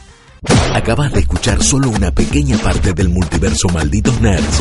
Acabas 0.75 1.13
de 1.13 1.21
escuchar 1.21 1.63
solo 1.63 1.89
una 1.89 2.11
pequeña 2.11 2.59
parte 2.59 2.93
del 2.93 3.09
multiverso 3.09 3.69
Malditos 3.69 4.21
Nerds. 4.21 4.61